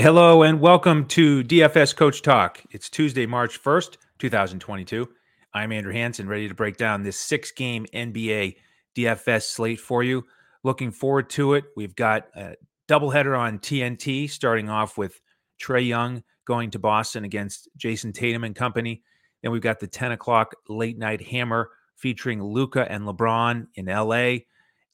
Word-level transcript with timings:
Hello 0.00 0.42
and 0.42 0.62
welcome 0.62 1.04
to 1.08 1.44
DFS 1.44 1.94
Coach 1.94 2.22
Talk. 2.22 2.62
It's 2.70 2.88
Tuesday, 2.88 3.26
March 3.26 3.62
1st, 3.62 3.98
2022. 4.18 5.06
I'm 5.52 5.72
Andrew 5.72 5.92
Hanson, 5.92 6.26
ready 6.26 6.48
to 6.48 6.54
break 6.54 6.78
down 6.78 7.02
this 7.02 7.18
six 7.18 7.52
game 7.52 7.84
NBA 7.92 8.56
DFS 8.96 9.42
slate 9.42 9.78
for 9.78 10.02
you. 10.02 10.24
Looking 10.64 10.90
forward 10.90 11.28
to 11.30 11.52
it. 11.52 11.64
We've 11.76 11.94
got 11.94 12.28
a 12.34 12.54
doubleheader 12.88 13.38
on 13.38 13.58
TNT, 13.58 14.30
starting 14.30 14.70
off 14.70 14.96
with 14.96 15.20
Trae 15.62 15.86
Young 15.86 16.22
going 16.46 16.70
to 16.70 16.78
Boston 16.78 17.24
against 17.24 17.68
Jayson 17.76 18.14
Tatum 18.14 18.44
and 18.44 18.56
company. 18.56 19.02
Then 19.42 19.52
we've 19.52 19.60
got 19.60 19.80
the 19.80 19.86
10 19.86 20.12
o'clock 20.12 20.54
late 20.66 20.96
night 20.96 21.20
hammer 21.20 21.72
featuring 21.96 22.42
Luka 22.42 22.90
and 22.90 23.04
LeBron 23.04 23.66
in 23.74 23.84
LA. 23.84 24.14
A 24.14 24.44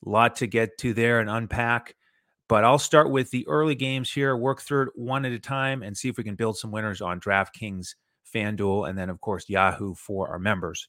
lot 0.04 0.34
to 0.36 0.48
get 0.48 0.78
to 0.78 0.92
there 0.92 1.20
and 1.20 1.30
unpack. 1.30 1.94
But 2.48 2.64
I'll 2.64 2.78
start 2.78 3.10
with 3.10 3.30
the 3.30 3.46
early 3.48 3.74
games 3.74 4.12
here, 4.12 4.36
work 4.36 4.60
through 4.60 4.82
it 4.82 4.88
one 4.94 5.24
at 5.24 5.32
a 5.32 5.38
time, 5.38 5.82
and 5.82 5.96
see 5.96 6.08
if 6.08 6.16
we 6.16 6.24
can 6.24 6.36
build 6.36 6.56
some 6.56 6.70
winners 6.70 7.00
on 7.00 7.20
DraftKings, 7.20 7.96
FanDuel, 8.32 8.88
and 8.88 8.96
then, 8.96 9.10
of 9.10 9.20
course, 9.20 9.48
Yahoo 9.48 9.94
for 9.94 10.28
our 10.28 10.38
members. 10.38 10.88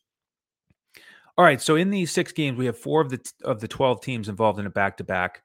All 1.38 1.46
right, 1.46 1.62
so 1.62 1.76
in 1.76 1.90
these 1.90 2.12
six 2.12 2.32
games, 2.32 2.58
we 2.58 2.66
have 2.66 2.78
four 2.78 3.02
of 3.02 3.10
the 3.10 3.32
of 3.44 3.60
the 3.60 3.68
twelve 3.68 4.02
teams 4.02 4.30
involved 4.30 4.60
in 4.60 4.66
a 4.66 4.72
back 4.72 4.98
to 4.98 5.04
back, 5.04 5.44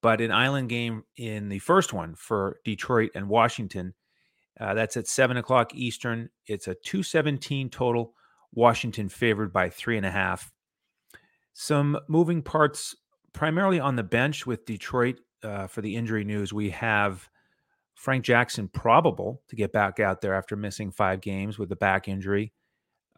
but 0.00 0.20
an 0.20 0.32
island 0.32 0.70
game 0.70 1.04
in 1.16 1.48
the 1.48 1.58
first 1.58 1.92
one 1.92 2.14
for 2.14 2.58
Detroit 2.64 3.10
and 3.14 3.28
Washington. 3.28 3.94
Uh, 4.58 4.72
that's 4.72 4.96
at 4.96 5.06
seven 5.06 5.36
o'clock 5.36 5.74
Eastern. 5.74 6.30
It's 6.46 6.68
a 6.68 6.74
two 6.74 7.02
seventeen 7.02 7.68
total. 7.68 8.14
Washington 8.54 9.08
favored 9.08 9.52
by 9.52 9.68
three 9.68 9.96
and 9.96 10.06
a 10.06 10.10
half. 10.10 10.50
Some 11.52 11.98
moving 12.08 12.40
parts, 12.40 12.96
primarily 13.32 13.80
on 13.80 13.96
the 13.96 14.02
bench 14.02 14.46
with 14.46 14.64
Detroit 14.64 15.20
uh, 15.44 15.66
for 15.66 15.82
the 15.82 15.94
injury 15.94 16.24
news, 16.24 16.52
we 16.52 16.70
have 16.70 17.28
Frank 17.94 18.24
Jackson 18.24 18.68
probable 18.68 19.42
to 19.48 19.56
get 19.56 19.72
back 19.72 20.00
out 20.00 20.20
there 20.20 20.34
after 20.34 20.56
missing 20.56 20.90
five 20.90 21.20
games 21.20 21.58
with 21.58 21.70
a 21.72 21.76
back 21.76 22.08
injury. 22.08 22.52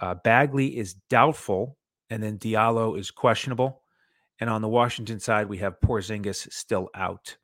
Uh, 0.00 0.14
Bagley 0.14 0.76
is 0.76 0.94
doubtful, 1.08 1.78
and 2.10 2.22
then 2.22 2.38
Diallo 2.38 2.98
is 2.98 3.10
questionable. 3.10 3.82
And 4.38 4.50
on 4.50 4.60
the 4.60 4.68
Washington 4.68 5.18
side, 5.18 5.48
we 5.48 5.58
have 5.58 5.80
Porzingis 5.80 6.52
still 6.52 6.90
out. 6.94 7.36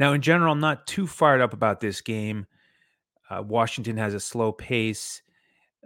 Now, 0.00 0.14
in 0.14 0.22
general, 0.22 0.52
I'm 0.52 0.60
not 0.60 0.86
too 0.86 1.06
fired 1.06 1.42
up 1.42 1.52
about 1.52 1.80
this 1.80 2.00
game. 2.00 2.46
Uh, 3.28 3.42
Washington 3.42 3.98
has 3.98 4.14
a 4.14 4.20
slow 4.20 4.52
pace. 4.52 5.22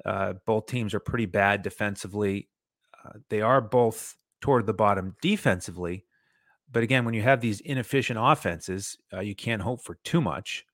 Uh, 0.05 0.35
both 0.47 0.67
teams 0.67 0.95
are 0.95 1.01
pretty 1.01 1.27
bad 1.27 1.63
defensively. 1.63 2.49
Uh, 3.05 3.19
they 3.29 3.41
are 3.41 3.61
both 3.61 4.17
toward 4.41 4.67
the 4.67 4.75
bottom 4.75 5.17
defensively, 5.21 6.05
but 6.71 6.83
again, 6.83 7.05
when 7.05 7.15
you 7.15 7.23
have 7.23 7.41
these 7.41 7.61
inefficient 7.61 8.19
offenses, 8.21 8.99
uh, 9.13 9.21
you 9.21 9.35
can't 9.35 9.63
hope 9.63 9.83
for 9.83 9.97
too 10.05 10.21
much. 10.21 10.65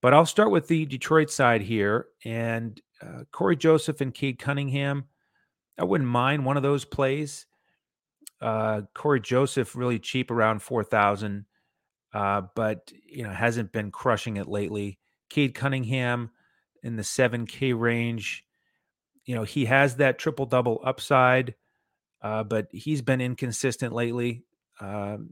But 0.00 0.14
I'll 0.14 0.26
start 0.26 0.50
with 0.50 0.68
the 0.68 0.84
Detroit 0.84 1.30
side 1.30 1.62
here. 1.62 2.06
And 2.24 2.80
uh, 3.00 3.24
Cory 3.30 3.56
Joseph 3.56 4.00
and 4.00 4.12
Cade 4.12 4.38
Cunningham, 4.38 5.04
I 5.78 5.84
wouldn't 5.84 6.10
mind 6.10 6.44
one 6.44 6.56
of 6.56 6.62
those 6.62 6.84
plays. 6.84 7.46
Uh, 8.40 8.82
Cory 8.94 9.20
Joseph 9.20 9.76
really 9.76 10.00
cheap 10.00 10.30
around 10.30 10.62
4,000, 10.62 11.46
uh, 12.12 12.42
but 12.56 12.92
you 13.06 13.22
know 13.22 13.30
hasn't 13.30 13.72
been 13.72 13.92
crushing 13.92 14.36
it 14.36 14.48
lately. 14.48 14.98
Cade 15.30 15.54
Cunningham 15.54 16.30
in 16.82 16.96
the 16.96 17.02
7K 17.02 17.78
range. 17.78 18.44
You 19.24 19.36
know, 19.36 19.44
he 19.44 19.66
has 19.66 19.96
that 19.96 20.18
triple 20.18 20.46
double 20.46 20.80
upside, 20.84 21.54
uh, 22.20 22.42
but 22.42 22.66
he's 22.72 23.00
been 23.00 23.20
inconsistent 23.20 23.92
lately. 23.92 24.44
Um, 24.82 25.30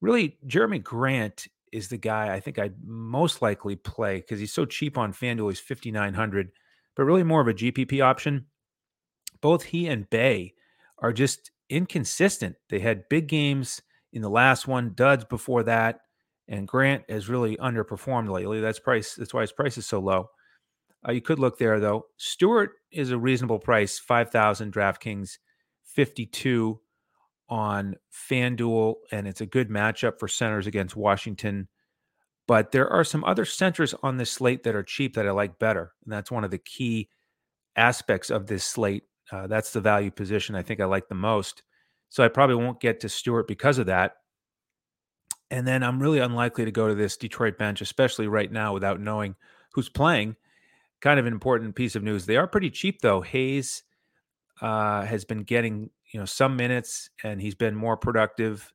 really, 0.00 0.36
Jerami 0.46 0.82
Grant 0.82 1.46
is 1.72 1.88
the 1.88 1.96
guy 1.96 2.34
I 2.34 2.40
think 2.40 2.58
I'd 2.58 2.74
most 2.84 3.40
likely 3.40 3.76
play 3.76 4.16
because 4.16 4.40
he's 4.40 4.52
so 4.52 4.64
cheap 4.64 4.98
on 4.98 5.12
FanDuel. 5.12 5.50
He's 5.50 5.60
5,900, 5.60 6.50
but 6.94 7.04
really 7.04 7.22
more 7.22 7.40
of 7.40 7.48
a 7.48 7.54
GPP 7.54 8.02
option. 8.04 8.46
Both 9.40 9.62
he 9.64 9.88
and 9.88 10.08
Bey 10.10 10.54
are 10.98 11.12
just 11.12 11.50
inconsistent. 11.68 12.56
They 12.68 12.80
had 12.80 13.08
big 13.08 13.28
games 13.28 13.82
in 14.12 14.22
the 14.22 14.30
last 14.30 14.68
one, 14.68 14.92
duds 14.94 15.24
before 15.24 15.64
that, 15.64 16.00
and 16.48 16.68
Grant 16.68 17.04
has 17.08 17.28
really 17.28 17.56
underperformed 17.56 18.30
lately. 18.30 18.60
That's 18.60 18.78
price. 18.78 19.14
That's 19.14 19.34
why 19.34 19.42
his 19.42 19.52
price 19.52 19.78
is 19.78 19.86
so 19.86 19.98
low. 19.98 20.30
Uh, 21.06 21.12
you 21.12 21.20
could 21.20 21.38
look 21.38 21.58
there 21.58 21.80
though. 21.80 22.06
Stewart 22.16 22.72
is 22.90 23.10
a 23.10 23.18
reasonable 23.18 23.58
price, 23.58 23.98
five 23.98 24.30
thousand 24.30 24.72
DraftKings, 24.72 25.38
fifty-two 25.84 26.80
on 27.48 27.96
FanDuel, 28.12 28.96
and 29.10 29.26
it's 29.26 29.40
a 29.40 29.46
good 29.46 29.68
matchup 29.68 30.18
for 30.18 30.28
centers 30.28 30.66
against 30.66 30.96
Washington. 30.96 31.68
But 32.46 32.72
there 32.72 32.88
are 32.88 33.04
some 33.04 33.24
other 33.24 33.44
centers 33.44 33.94
on 34.02 34.16
this 34.16 34.30
slate 34.30 34.64
that 34.64 34.74
are 34.74 34.82
cheap 34.82 35.14
that 35.14 35.26
I 35.26 35.30
like 35.30 35.58
better. 35.58 35.92
And 36.04 36.12
that's 36.12 36.30
one 36.30 36.44
of 36.44 36.50
the 36.50 36.58
key 36.58 37.08
aspects 37.76 38.30
of 38.30 38.46
this 38.46 38.64
slate. 38.64 39.04
Uh, 39.32 39.46
that's 39.46 39.72
the 39.72 39.80
value 39.80 40.10
position 40.10 40.54
I 40.54 40.62
think 40.62 40.80
I 40.80 40.84
like 40.84 41.08
the 41.08 41.14
most. 41.14 41.62
So 42.10 42.22
I 42.22 42.28
probably 42.28 42.56
won't 42.56 42.80
get 42.80 43.00
to 43.00 43.08
Stewart 43.08 43.48
because 43.48 43.78
of 43.78 43.86
that. 43.86 44.16
And 45.50 45.66
then 45.66 45.82
I'm 45.82 46.00
really 46.00 46.18
unlikely 46.18 46.64
to 46.64 46.70
go 46.70 46.88
to 46.88 46.94
this 46.94 47.16
Detroit 47.16 47.58
bench, 47.58 47.80
especially 47.80 48.28
right 48.28 48.50
now 48.50 48.74
without 48.74 49.00
knowing 49.00 49.36
who's 49.72 49.88
playing. 49.88 50.36
Kind 51.00 51.18
of 51.20 51.26
an 51.26 51.32
important 51.32 51.74
piece 51.74 51.96
of 51.96 52.02
news. 52.02 52.26
They 52.26 52.36
are 52.36 52.46
pretty 52.46 52.70
cheap, 52.70 53.00
though. 53.00 53.20
Hayes 53.20 53.82
uh, 54.60 55.02
has 55.04 55.24
been 55.24 55.42
getting 55.42 55.90
you 56.14 56.20
know 56.20 56.24
some 56.24 56.56
minutes 56.56 57.10
and 57.24 57.40
he's 57.40 57.56
been 57.56 57.74
more 57.74 57.96
productive. 57.96 58.72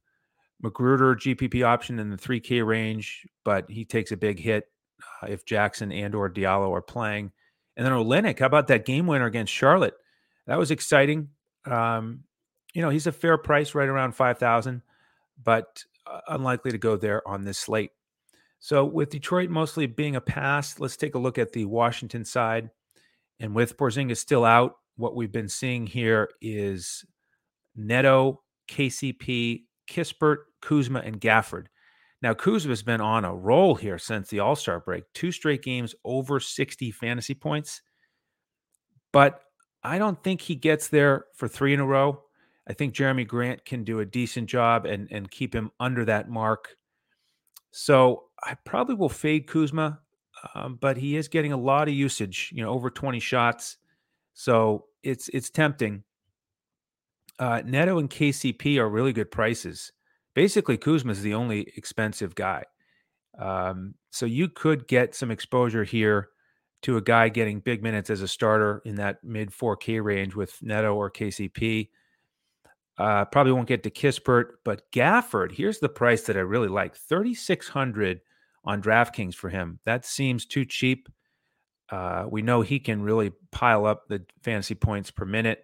McGruder 0.61 1.15
GPP 1.15 1.65
option 1.65 1.97
in 1.97 2.09
the 2.09 2.17
3K 2.17 2.65
range, 2.67 3.25
but 3.45 3.69
he 3.69 3.85
takes 3.85 4.11
a 4.11 4.17
big 4.17 4.37
hit 4.37 4.65
uh, 5.23 5.27
if 5.27 5.45
Jackson 5.45 5.89
and 5.93 6.13
or 6.13 6.29
Diallo 6.29 6.73
are 6.73 6.81
playing. 6.81 7.31
And 7.77 7.85
then 7.85 7.93
Olynyk, 7.93 8.39
how 8.39 8.45
about 8.45 8.67
that 8.67 8.85
game 8.85 9.07
winner 9.07 9.25
against 9.25 9.53
Charlotte? 9.53 9.93
That 10.47 10.59
was 10.59 10.69
exciting. 10.69 11.29
Um, 11.65 12.25
you 12.73 12.81
know, 12.81 12.89
he's 12.89 13.07
a 13.07 13.13
fair 13.13 13.37
price, 13.37 13.73
right 13.73 13.87
around 13.87 14.15
five 14.15 14.37
thousand, 14.37 14.81
but 15.41 15.81
uh, 16.05 16.19
unlikely 16.27 16.71
to 16.71 16.77
go 16.77 16.97
there 16.97 17.25
on 17.25 17.45
this 17.45 17.57
slate. 17.57 17.91
So 18.59 18.83
with 18.83 19.11
Detroit 19.11 19.49
mostly 19.49 19.85
being 19.87 20.17
a 20.17 20.21
pass, 20.21 20.77
let's 20.77 20.97
take 20.97 21.15
a 21.15 21.19
look 21.19 21.37
at 21.37 21.53
the 21.53 21.63
Washington 21.63 22.25
side. 22.25 22.69
And 23.39 23.55
with 23.55 23.77
Porzingis 23.77 24.17
still 24.17 24.43
out, 24.43 24.75
what 24.97 25.15
we've 25.15 25.31
been 25.31 25.47
seeing 25.47 25.87
here 25.87 26.29
is 26.41 27.05
Neto, 27.79 28.41
KCP, 28.69 29.63
Kispert, 29.89 30.37
Kuzma, 30.61 30.99
and 30.99 31.19
Gafford. 31.19 31.67
Now, 32.21 32.33
Kuzma's 32.33 32.83
been 32.83 33.01
on 33.01 33.23
a 33.23 33.33
roll 33.33 33.75
here 33.75 33.97
since 33.97 34.29
the 34.29 34.39
All 34.39 34.55
Star 34.55 34.79
break, 34.79 35.05
two 35.13 35.31
straight 35.31 35.63
games 35.63 35.95
over 36.03 36.39
60 36.39 36.91
fantasy 36.91 37.33
points. 37.33 37.81
But 39.13 39.41
I 39.83 39.97
don't 39.97 40.21
think 40.23 40.41
he 40.41 40.55
gets 40.55 40.89
there 40.89 41.25
for 41.35 41.47
three 41.47 41.73
in 41.73 41.79
a 41.79 41.85
row. 41.85 42.21
I 42.67 42.73
think 42.73 42.93
Jerami 42.93 43.25
Grant 43.25 43.65
can 43.65 43.83
do 43.83 44.01
a 44.01 44.05
decent 44.05 44.49
job 44.49 44.85
and, 44.85 45.07
and 45.11 45.31
keep 45.31 45.55
him 45.55 45.71
under 45.79 46.05
that 46.05 46.29
mark. 46.29 46.75
So 47.71 48.25
I 48.43 48.55
probably 48.65 48.95
will 48.95 49.09
fade 49.09 49.47
Kuzma, 49.47 49.99
um, 50.53 50.77
but 50.79 50.97
he 50.97 51.15
is 51.15 51.27
getting 51.27 51.53
a 51.53 51.57
lot 51.57 51.87
of 51.87 51.93
usage, 51.93 52.51
you 52.53 52.63
know, 52.63 52.69
over 52.69 52.89
20 52.89 53.19
shots. 53.19 53.77
So 54.33 54.85
it's 55.03 55.29
it's 55.29 55.49
tempting. 55.49 56.03
Uh, 57.39 57.61
Neto 57.65 57.97
and 57.97 58.09
KCP 58.09 58.77
are 58.77 58.89
really 58.89 59.13
good 59.13 59.31
prices. 59.31 59.93
Basically, 60.35 60.77
Kuzma 60.77 61.13
is 61.13 61.21
the 61.21 61.33
only 61.33 61.71
expensive 61.77 62.35
guy. 62.35 62.65
Um, 63.39 63.95
so 64.11 64.25
you 64.25 64.49
could 64.49 64.87
get 64.87 65.15
some 65.15 65.31
exposure 65.31 65.85
here 65.85 66.29
to 66.81 66.97
a 66.97 67.01
guy 67.01 67.29
getting 67.29 67.61
big 67.61 67.81
minutes 67.81 68.09
as 68.09 68.21
a 68.21 68.27
starter 68.27 68.81
in 68.85 68.95
that 68.95 69.23
mid 69.23 69.51
4K 69.51 70.03
range 70.03 70.35
with 70.35 70.61
Neto 70.61 70.93
or 70.93 71.09
KCP. 71.09 71.89
Uh, 72.97 73.23
probably 73.25 73.53
won't 73.53 73.67
get 73.67 73.83
to 73.83 73.89
Kispert, 73.89 74.47
but 74.65 74.91
Gafford, 74.91 75.53
here's 75.53 75.79
the 75.79 75.87
price 75.87 76.23
that 76.23 76.35
I 76.35 76.41
really 76.41 76.67
like 76.67 76.95
3600 76.95 78.19
on 78.65 78.81
DraftKings 78.81 79.35
for 79.35 79.49
him. 79.49 79.79
That 79.85 80.05
seems 80.05 80.45
too 80.45 80.65
cheap. 80.65 81.07
Uh, 81.89 82.25
we 82.29 82.41
know 82.41 82.61
he 82.61 82.79
can 82.79 83.01
really 83.01 83.31
pile 83.51 83.85
up 83.85 84.09
the 84.09 84.25
fantasy 84.41 84.75
points 84.75 85.11
per 85.11 85.23
minute 85.23 85.63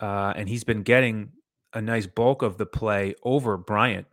uh, 0.00 0.32
and 0.36 0.48
he's 0.48 0.64
been 0.64 0.82
getting 0.82 1.30
a 1.72 1.80
nice 1.80 2.06
bulk 2.06 2.42
of 2.42 2.58
the 2.58 2.66
play 2.66 3.14
over 3.22 3.56
Bryant, 3.56 4.06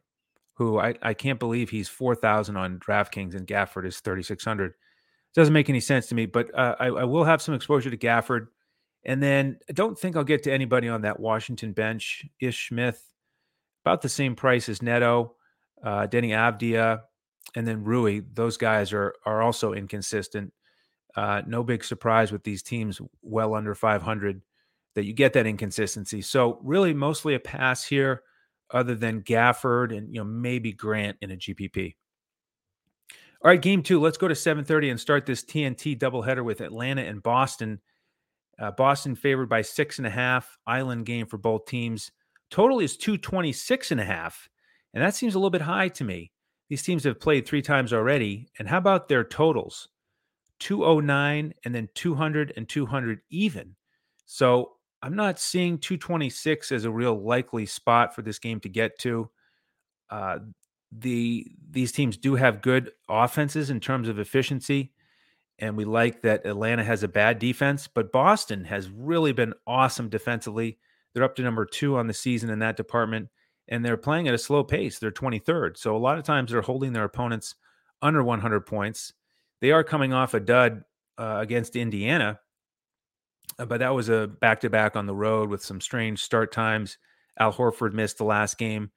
who 0.55 0.79
I, 0.79 0.95
I 1.01 1.13
can't 1.13 1.39
believe 1.39 1.69
he's 1.69 1.87
four 1.87 2.15
thousand 2.15 2.57
on 2.57 2.79
DraftKings 2.79 3.35
and 3.35 3.47
Gafford 3.47 3.85
is 3.85 3.99
thirty 3.99 4.23
six 4.23 4.43
hundred. 4.43 4.73
Doesn't 5.33 5.53
make 5.53 5.69
any 5.69 5.79
sense 5.79 6.07
to 6.07 6.15
me, 6.15 6.25
but 6.25 6.53
uh, 6.57 6.75
I, 6.79 6.87
I 6.87 7.03
will 7.05 7.23
have 7.23 7.41
some 7.41 7.55
exposure 7.55 7.89
to 7.89 7.97
Gafford, 7.97 8.47
and 9.05 9.23
then 9.23 9.59
I 9.69 9.73
don't 9.73 9.97
think 9.97 10.15
I'll 10.15 10.23
get 10.23 10.43
to 10.43 10.51
anybody 10.51 10.89
on 10.89 11.01
that 11.01 11.19
Washington 11.19 11.71
bench. 11.71 12.25
Ish 12.39 12.69
Smith, 12.69 13.01
about 13.85 14.01
the 14.01 14.09
same 14.09 14.35
price 14.35 14.67
as 14.67 14.81
Neto, 14.81 15.35
uh, 15.83 16.07
Deni 16.07 16.29
Avdija, 16.29 17.01
and 17.55 17.67
then 17.67 17.83
Rui. 17.83 18.21
Those 18.33 18.57
guys 18.57 18.91
are 18.91 19.13
are 19.25 19.41
also 19.41 19.73
inconsistent. 19.73 20.51
Uh, 21.15 21.41
no 21.45 21.63
big 21.63 21.83
surprise 21.83 22.31
with 22.31 22.43
these 22.43 22.63
teams 22.63 23.01
well 23.21 23.53
under 23.53 23.75
500 23.75 24.41
that 24.95 25.05
you 25.05 25.13
get 25.13 25.33
that 25.33 25.47
inconsistency. 25.47 26.21
So 26.21 26.59
really 26.63 26.93
mostly 26.93 27.35
a 27.35 27.39
pass 27.39 27.83
here 27.83 28.23
other 28.71 28.95
than 28.95 29.21
Gafford 29.21 29.95
and 29.95 30.13
you 30.13 30.19
know 30.19 30.25
maybe 30.25 30.73
Grant 30.73 31.17
in 31.21 31.31
a 31.31 31.35
GPP. 31.35 31.95
All 33.43 33.49
right, 33.49 33.61
game 33.61 33.81
two. 33.81 33.99
Let's 33.99 34.17
go 34.17 34.27
to 34.27 34.35
7:30 34.35 34.91
and 34.91 34.99
start 34.99 35.25
this 35.25 35.43
TNT 35.43 35.97
doubleheader 35.97 36.43
with 36.43 36.61
Atlanta 36.61 37.01
and 37.01 37.23
Boston. 37.23 37.81
Uh, 38.59 38.71
Boston 38.71 39.15
favored 39.15 39.49
by 39.49 39.61
six 39.61 39.97
and 39.97 40.05
a 40.05 40.11
half. 40.11 40.57
Island 40.67 41.05
game 41.05 41.25
for 41.25 41.37
both 41.37 41.65
teams. 41.65 42.11
Total 42.51 42.79
is 42.79 42.97
226 42.97 43.91
and 43.91 44.01
a 44.01 44.05
half. 44.05 44.47
And 44.93 45.01
that 45.03 45.15
seems 45.15 45.35
a 45.35 45.39
little 45.39 45.49
bit 45.49 45.61
high 45.61 45.87
to 45.87 46.03
me. 46.03 46.31
These 46.69 46.83
teams 46.83 47.03
have 47.05 47.19
played 47.19 47.45
three 47.47 47.61
times 47.61 47.93
already. 47.93 48.49
And 48.59 48.67
how 48.67 48.77
about 48.77 49.07
their 49.07 49.23
totals? 49.23 49.87
209 50.59 51.53
and 51.65 51.73
then 51.73 51.89
200 51.95 52.53
and 52.55 52.69
200 52.69 53.21
even. 53.31 53.75
So 54.25 54.73
I'm 55.01 55.15
not 55.15 55.39
seeing 55.39 55.77
226 55.77 56.71
as 56.71 56.85
a 56.85 56.91
real 56.91 57.19
likely 57.19 57.65
spot 57.65 58.15
for 58.15 58.21
this 58.21 58.39
game 58.39 58.59
to 58.61 58.69
get 58.69 58.99
to. 58.99 59.29
Uh, 60.09 60.39
the 60.91 61.47
these 61.69 61.91
teams 61.91 62.17
do 62.17 62.35
have 62.35 62.61
good 62.61 62.91
offenses 63.09 63.69
in 63.69 63.79
terms 63.79 64.09
of 64.09 64.19
efficiency 64.19 64.91
and 65.59 65.77
we 65.77 65.85
like 65.85 66.21
that 66.23 66.45
Atlanta 66.45 66.83
has 66.83 67.03
a 67.03 67.07
bad 67.07 67.37
defense, 67.37 67.87
but 67.87 68.11
Boston 68.11 68.65
has 68.65 68.89
really 68.89 69.31
been 69.31 69.53
awesome 69.67 70.09
defensively. 70.09 70.79
They're 71.13 71.23
up 71.23 71.35
to 71.35 71.43
number 71.43 71.65
2 71.65 71.97
on 71.97 72.07
the 72.07 72.13
season 72.13 72.49
in 72.49 72.59
that 72.59 72.77
department 72.77 73.29
and 73.67 73.85
they're 73.85 73.95
playing 73.95 74.27
at 74.27 74.33
a 74.33 74.39
slow 74.39 74.63
pace. 74.63 74.99
They're 74.99 75.11
23rd. 75.11 75.77
So 75.77 75.95
a 75.95 75.99
lot 75.99 76.17
of 76.17 76.23
times 76.23 76.51
they're 76.51 76.61
holding 76.61 76.93
their 76.93 77.03
opponents 77.03 77.55
under 78.01 78.23
100 78.23 78.61
points. 78.61 79.13
They 79.61 79.71
are 79.71 79.83
coming 79.83 80.13
off 80.13 80.33
a 80.33 80.39
dud 80.39 80.83
uh, 81.17 81.37
against 81.39 81.75
Indiana, 81.75 82.39
but 83.57 83.79
that 83.79 83.93
was 83.93 84.09
a 84.09 84.27
back 84.27 84.61
to 84.61 84.69
back 84.69 84.95
on 84.95 85.05
the 85.05 85.15
road 85.15 85.49
with 85.49 85.63
some 85.63 85.81
strange 85.81 86.21
start 86.21 86.51
times. 86.51 86.97
Al 87.39 87.53
Horford 87.53 87.93
missed 87.93 88.17
the 88.17 88.23
last 88.23 88.57
game. 88.57 88.91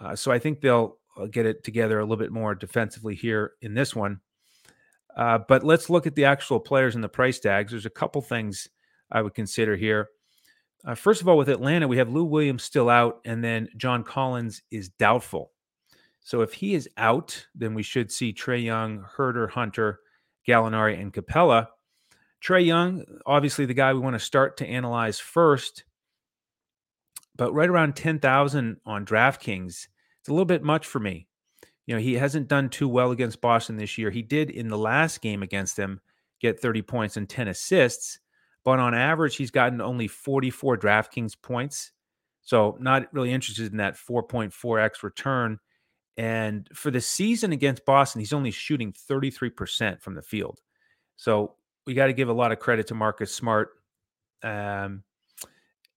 Uh, 0.00 0.14
so 0.14 0.30
I 0.30 0.38
think 0.38 0.60
they'll 0.60 0.96
uh, 1.16 1.26
get 1.26 1.46
it 1.46 1.64
together 1.64 1.98
a 1.98 2.02
little 2.02 2.16
bit 2.16 2.32
more 2.32 2.54
defensively 2.54 3.14
here 3.14 3.52
in 3.60 3.74
this 3.74 3.94
one. 3.94 4.20
Uh, 5.16 5.38
but 5.48 5.64
let's 5.64 5.90
look 5.90 6.06
at 6.06 6.14
the 6.14 6.24
actual 6.24 6.60
players 6.60 6.94
and 6.94 7.02
the 7.02 7.08
price 7.08 7.40
tags. 7.40 7.72
There's 7.72 7.86
a 7.86 7.90
couple 7.90 8.22
things 8.22 8.68
I 9.10 9.22
would 9.22 9.34
consider 9.34 9.76
here. 9.76 10.10
Uh, 10.84 10.94
first 10.94 11.20
of 11.20 11.28
all, 11.28 11.36
with 11.36 11.48
Atlanta, 11.48 11.88
we 11.88 11.98
have 11.98 12.08
Lou 12.08 12.24
Williams 12.24 12.62
still 12.62 12.88
out, 12.88 13.20
and 13.24 13.42
then 13.42 13.68
John 13.76 14.04
Collins 14.04 14.62
is 14.70 14.88
doubtful. 14.90 15.50
So 16.20 16.42
if 16.42 16.52
he 16.52 16.74
is 16.74 16.88
out, 16.96 17.46
then 17.54 17.74
we 17.74 17.82
should 17.82 18.12
see 18.12 18.32
Trae 18.32 18.62
Young, 18.62 19.04
Huerter, 19.16 19.50
Hunter, 19.50 20.00
Gallinari, 20.46 21.00
and 21.00 21.12
Capela. 21.12 21.68
Trae 22.42 22.64
Young, 22.64 23.04
obviously 23.26 23.66
the 23.66 23.74
guy 23.74 23.92
we 23.92 24.00
want 24.00 24.14
to 24.14 24.20
start 24.20 24.56
to 24.58 24.66
analyze 24.66 25.18
first, 25.18 25.84
but 27.36 27.52
right 27.52 27.68
around 27.68 27.96
10,000 27.96 28.76
on 28.86 29.06
DraftKings 29.06 29.88
it's 30.28 30.30
a 30.30 30.34
little 30.34 30.44
bit 30.44 30.62
much 30.62 30.86
for 30.86 31.00
me. 31.00 31.26
You 31.86 31.94
know, 31.94 32.00
he 32.02 32.12
hasn't 32.14 32.48
done 32.48 32.68
too 32.68 32.86
well 32.86 33.12
against 33.12 33.40
Boston 33.40 33.76
this 33.76 33.96
year. 33.96 34.10
He 34.10 34.20
did 34.20 34.50
in 34.50 34.68
the 34.68 34.76
last 34.76 35.22
game 35.22 35.42
against 35.42 35.76
them 35.76 36.02
get 36.38 36.60
30 36.60 36.82
points 36.82 37.16
and 37.16 37.26
10 37.26 37.48
assists, 37.48 38.18
but 38.62 38.78
on 38.78 38.94
average, 38.94 39.36
he's 39.36 39.50
gotten 39.50 39.80
only 39.80 40.06
44 40.06 40.76
DraftKings 40.76 41.40
points. 41.40 41.92
So, 42.42 42.76
not 42.78 43.12
really 43.14 43.32
interested 43.32 43.72
in 43.72 43.78
that 43.78 43.94
4.4x 43.94 45.02
return. 45.02 45.60
And 46.18 46.68
for 46.74 46.90
the 46.90 47.00
season 47.00 47.52
against 47.52 47.86
Boston, 47.86 48.20
he's 48.20 48.34
only 48.34 48.50
shooting 48.50 48.92
33% 48.92 50.02
from 50.02 50.14
the 50.14 50.20
field. 50.20 50.60
So, 51.16 51.54
we 51.88 51.94
got 51.94 52.08
to 52.08 52.12
give 52.12 52.28
a 52.28 52.34
lot 52.34 52.52
of 52.52 52.58
credit 52.58 52.88
to 52.88 52.94
Marcus 52.94 53.34
Smart. 53.34 53.70
Um, 54.42 55.04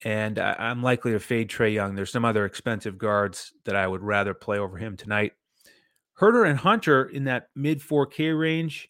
and 0.06 0.40
I, 0.40 0.72
am 0.72 0.82
likely 0.82 1.12
to 1.12 1.20
fade 1.20 1.50
Trae 1.50 1.74
Young. 1.74 1.96
There's 1.96 2.14
some 2.14 2.24
other 2.24 2.46
expensive 2.46 2.98
guards 2.98 3.52
that 3.66 3.76
I 3.76 3.86
would 3.86 4.02
rather 4.02 4.34
play 4.34 4.58
over 4.58 4.78
him 4.78 4.96
tonight. 4.96 5.34
Huerter 6.18 6.50
and 6.50 6.58
Hunter 6.58 7.04
in 7.04 7.26
that 7.26 7.50
mid 7.58 7.82
4K 7.82 8.40
range. 8.40 8.88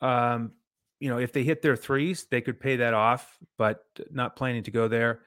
Um, 0.00 0.52
you 1.00 1.10
know, 1.10 1.18
if 1.18 1.32
they 1.32 1.42
hit 1.42 1.60
their 1.60 1.74
threes, 1.74 2.28
they 2.30 2.40
could 2.40 2.60
pay 2.60 2.76
that 2.76 2.94
off, 2.94 3.36
but 3.58 3.84
not 4.12 4.36
planning 4.36 4.62
to 4.62 4.70
go 4.70 4.86
there. 4.86 5.22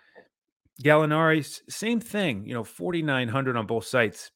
Gallinari, 0.81 1.45
same 1.69 1.99
thing. 1.99 2.47
You 2.47 2.53
know, 2.53 2.63
4,900 2.63 3.57
on 3.57 3.67
both 3.67 3.85
sites. 3.85 4.31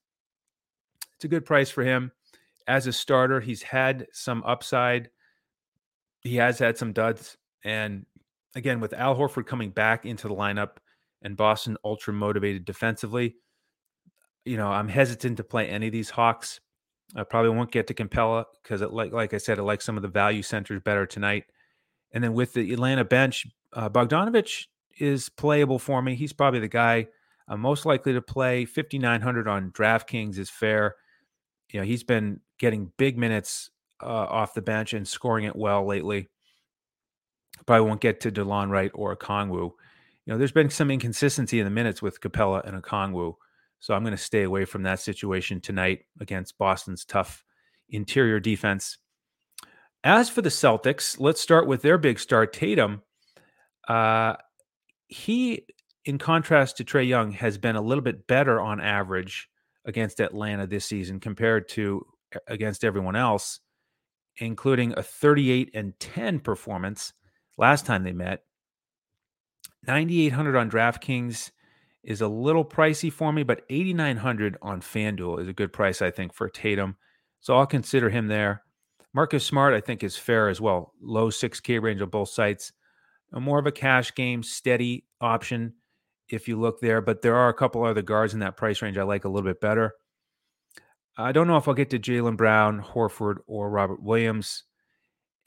It's 1.16 1.24
a 1.24 1.30
good 1.30 1.46
price 1.46 1.70
for 1.70 1.86
him 1.86 2.12
as 2.68 2.86
a 2.86 2.92
starter. 2.92 3.40
He's 3.40 3.62
had 3.62 4.08
some 4.12 4.44
upside. 4.46 5.10
He 6.22 6.36
has 6.38 6.60
had 6.60 6.78
some 6.78 6.94
duds, 6.94 7.38
and 7.64 8.06
again, 8.56 8.80
with 8.80 8.94
Al 8.94 9.16
Horford 9.16 9.46
coming 9.46 9.72
back 9.72 10.06
into 10.06 10.28
the 10.28 10.36
lineup 10.36 10.78
and 11.22 11.38
Boston 11.38 11.78
ultra 11.84 12.14
motivated 12.14 12.66
defensively, 12.66 13.36
you 14.46 14.58
know, 14.58 14.68
I'm 14.68 14.88
hesitant 14.88 15.38
to 15.38 15.44
play 15.44 15.68
any 15.68 15.88
of 15.88 15.94
these 15.94 16.10
Hawks. 16.10 16.60
I 17.16 17.24
probably 17.24 17.52
won't 17.52 17.72
get 17.72 17.88
to 17.88 17.94
Capela 17.94 18.46
because, 18.62 18.82
like 18.82 19.12
like 19.12 19.34
I 19.34 19.38
said, 19.38 19.60
I 19.60 19.64
like 19.64 19.82
some 19.82 19.98
of 19.98 20.04
the 20.04 20.10
value 20.10 20.42
centers 20.42 20.82
better 20.82 21.06
tonight. 21.06 21.46
And 22.12 22.24
then 22.24 22.34
with 22.34 22.54
the 22.54 22.74
Atlanta 22.74 23.06
bench, 23.06 23.46
uh, 23.74 23.90
Bogdanovic 23.90 24.66
is 25.00 25.30
playable 25.30 25.80
for 25.80 26.02
me. 26.02 26.16
He's 26.16 26.34
probably 26.34 26.60
the 26.60 26.68
guy 26.68 27.08
I'm 27.48 27.60
most 27.62 27.86
likely 27.86 28.14
to 28.14 28.22
play. 28.22 28.66
5,900 28.66 29.48
on 29.48 29.72
DraftKings 29.72 30.38
is 30.38 30.50
fair. 30.50 30.96
You 31.72 31.80
know, 31.80 31.86
he's 31.86 32.04
been 32.04 32.42
getting 32.60 32.92
big 32.98 33.18
minutes 33.18 33.72
uh, 34.02 34.06
off 34.06 34.54
the 34.54 34.62
bench 34.62 34.94
and 34.94 35.08
scoring 35.08 35.46
it 35.46 35.56
well 35.56 35.86
lately. 35.86 36.28
Probably 37.66 37.88
won't 37.88 38.02
get 38.02 38.22
to 38.22 38.32
Delon 38.32 38.70
Wright 38.70 38.92
or 38.94 39.16
Okongwu. 39.16 39.72
You 40.26 40.34
know, 40.34 40.38
there's 40.38 40.52
been 40.52 40.70
some 40.70 40.92
inconsistency 40.92 41.60
in 41.60 41.66
the 41.66 41.72
minutes 41.72 42.02
with 42.02 42.22
Capela 42.22 42.66
and 42.66 42.82
Okongwu. 42.82 43.36
So 43.80 43.94
I'm 43.94 44.04
going 44.04 44.16
to 44.16 44.18
stay 44.18 44.44
away 44.44 44.66
from 44.66 44.84
that 44.84 45.00
situation 45.00 45.62
tonight 45.62 46.06
against 46.20 46.58
Boston's 46.58 47.06
tough 47.06 47.44
interior 47.90 48.40
defense. 48.40 48.98
As 50.04 50.30
for 50.30 50.42
the 50.42 50.50
Celtics, 50.50 51.20
let's 51.20 51.42
start 51.42 51.68
with 51.68 51.82
their 51.82 51.98
big 51.98 52.20
star, 52.20 52.46
Tatum. 52.46 53.02
Uh, 53.88 54.36
he, 55.08 55.66
in 56.06 56.18
contrast 56.18 56.78
to 56.78 56.84
Trae 56.86 57.08
Young, 57.08 57.32
has 57.32 57.58
been 57.58 57.76
a 57.76 57.82
little 57.82 58.04
bit 58.04 58.28
better 58.28 58.62
on 58.62 58.80
average 58.80 59.50
against 59.86 60.20
Atlanta 60.20 60.68
this 60.68 60.86
season 60.86 61.20
compared 61.20 61.68
to 61.70 62.06
against 62.48 62.84
everyone 62.84 63.16
else, 63.16 63.60
including 64.40 64.94
a 64.98 65.04
38 65.04 65.72
and 65.74 66.00
10 66.00 66.40
performance 66.40 67.14
last 67.58 67.86
time 67.86 68.04
they 68.04 68.14
met. 68.14 68.44
9800 69.88 70.56
on 70.56 70.70
DraftKings 70.70 71.52
is 72.04 72.22
a 72.22 72.28
little 72.28 72.66
pricey 72.66 73.12
for 73.12 73.32
me, 73.32 73.44
but 73.44 73.64
8900 73.70 74.58
on 74.62 74.82
FanDuel 74.82 75.42
is 75.42 75.48
a 75.48 75.54
good 75.54 75.74
price, 75.74 76.02
I 76.02 76.12
think, 76.12 76.34
for 76.34 76.50
Tatum. 76.50 76.98
So 77.40 77.58
I'll 77.58 77.66
consider 77.66 78.10
him 78.10 78.28
there. 78.28 78.64
Marcus 79.14 79.46
Smart, 79.46 79.74
I 79.74 79.82
think, 79.82 80.04
is 80.04 80.18
fair 80.18 80.50
as 80.50 80.62
well. 80.62 80.94
Low 81.02 81.30
6K 81.30 81.82
range 81.82 82.02
on 82.02 82.10
both 82.10 82.30
sites. 82.30 82.72
More 83.32 83.60
of 83.60 83.68
a 83.68 83.72
cash 83.72 84.14
game, 84.16 84.44
steady 84.44 85.06
option 85.22 85.74
if 86.30 86.48
you 86.48 86.60
look 86.60 86.80
there, 86.80 87.02
but 87.02 87.22
there 87.22 87.36
are 87.36 87.50
a 87.50 87.54
couple 87.54 87.84
other 87.84 88.02
guards 88.02 88.34
in 88.34 88.40
that 88.40 88.58
price 88.58 88.82
range 88.82 88.98
I 88.98 89.04
like 89.04 89.26
a 89.26 89.30
little 89.30 89.50
bit 89.50 89.62
better. 89.62 89.94
I 91.20 91.34
don't 91.34 91.48
know 91.48 91.58
if 91.58 91.68
I'll 91.68 91.74
get 91.74 91.90
to 91.90 92.00
Jaylen 92.00 92.38
Brown, 92.38 92.82
Horford, 92.82 93.40
or 93.46 93.70
Robert 93.70 94.02
Williams. 94.02 94.64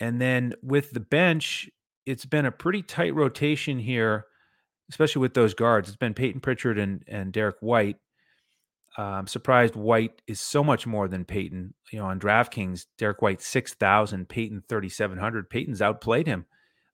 And 0.00 0.20
then 0.20 0.54
with 0.62 0.90
the 0.90 1.00
bench, 1.00 1.70
it's 2.04 2.26
been 2.26 2.44
a 2.44 2.52
pretty 2.52 2.82
tight 2.82 3.14
rotation 3.14 3.78
here, 3.78 4.26
especially 4.90 5.20
with 5.20 5.32
those 5.32 5.54
guards. 5.54 5.88
It's 5.88 5.96
been 5.96 6.14
Payton 6.14 6.40
Pritchard 6.40 6.78
and 6.78 7.02
and 7.08 7.32
Derrick 7.32 7.56
White. 7.60 7.96
Uh, 8.98 9.02
I'm 9.02 9.26
surprised 9.26 9.74
White 9.74 10.20
is 10.26 10.40
so 10.40 10.62
much 10.62 10.86
more 10.86 11.08
than 11.08 11.24
Payton. 11.24 11.72
You 11.90 12.00
know, 12.00 12.06
on 12.06 12.20
DraftKings, 12.20 12.86
Derrick 12.98 13.22
White 13.22 13.40
six 13.40 13.72
thousand, 13.72 14.28
Payton 14.28 14.64
thirty 14.68 14.90
seven 14.90 15.16
hundred. 15.16 15.48
Payton's 15.48 15.80
outplayed 15.80 16.26
him 16.26 16.44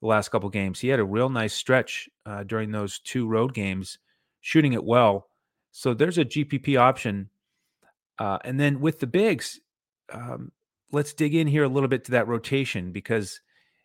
the 0.01 0.07
last 0.07 0.29
couple 0.29 0.51
games. 0.51 0.79
He 0.79 0.89
had 0.89 1.01
a 1.01 1.05
real 1.05 1.31
nice 1.31 1.55
stretch 1.55 2.09
uh, 2.27 2.45
during 2.45 2.71
those 2.71 3.01
two 3.01 3.27
road 3.27 3.55
games, 3.55 3.99
shooting 4.41 4.75
it 4.75 4.85
well. 4.85 5.29
So 5.73 5.95
there's 5.95 6.19
a 6.19 6.25
GPP 6.25 6.79
option. 6.79 7.31
Uh, 8.19 8.39
and 8.45 8.59
then 8.59 8.81
with 8.81 8.99
the 8.99 9.07
bigs, 9.07 9.61
um, 10.13 10.53
let's 10.93 11.13
dig 11.13 11.35
in 11.35 11.47
here 11.47 11.65
a 11.65 11.69
little 11.69 11.89
bit 11.89 12.05
to 12.05 12.13
that 12.13 12.29
rotation 12.29 12.93
because 12.93 13.41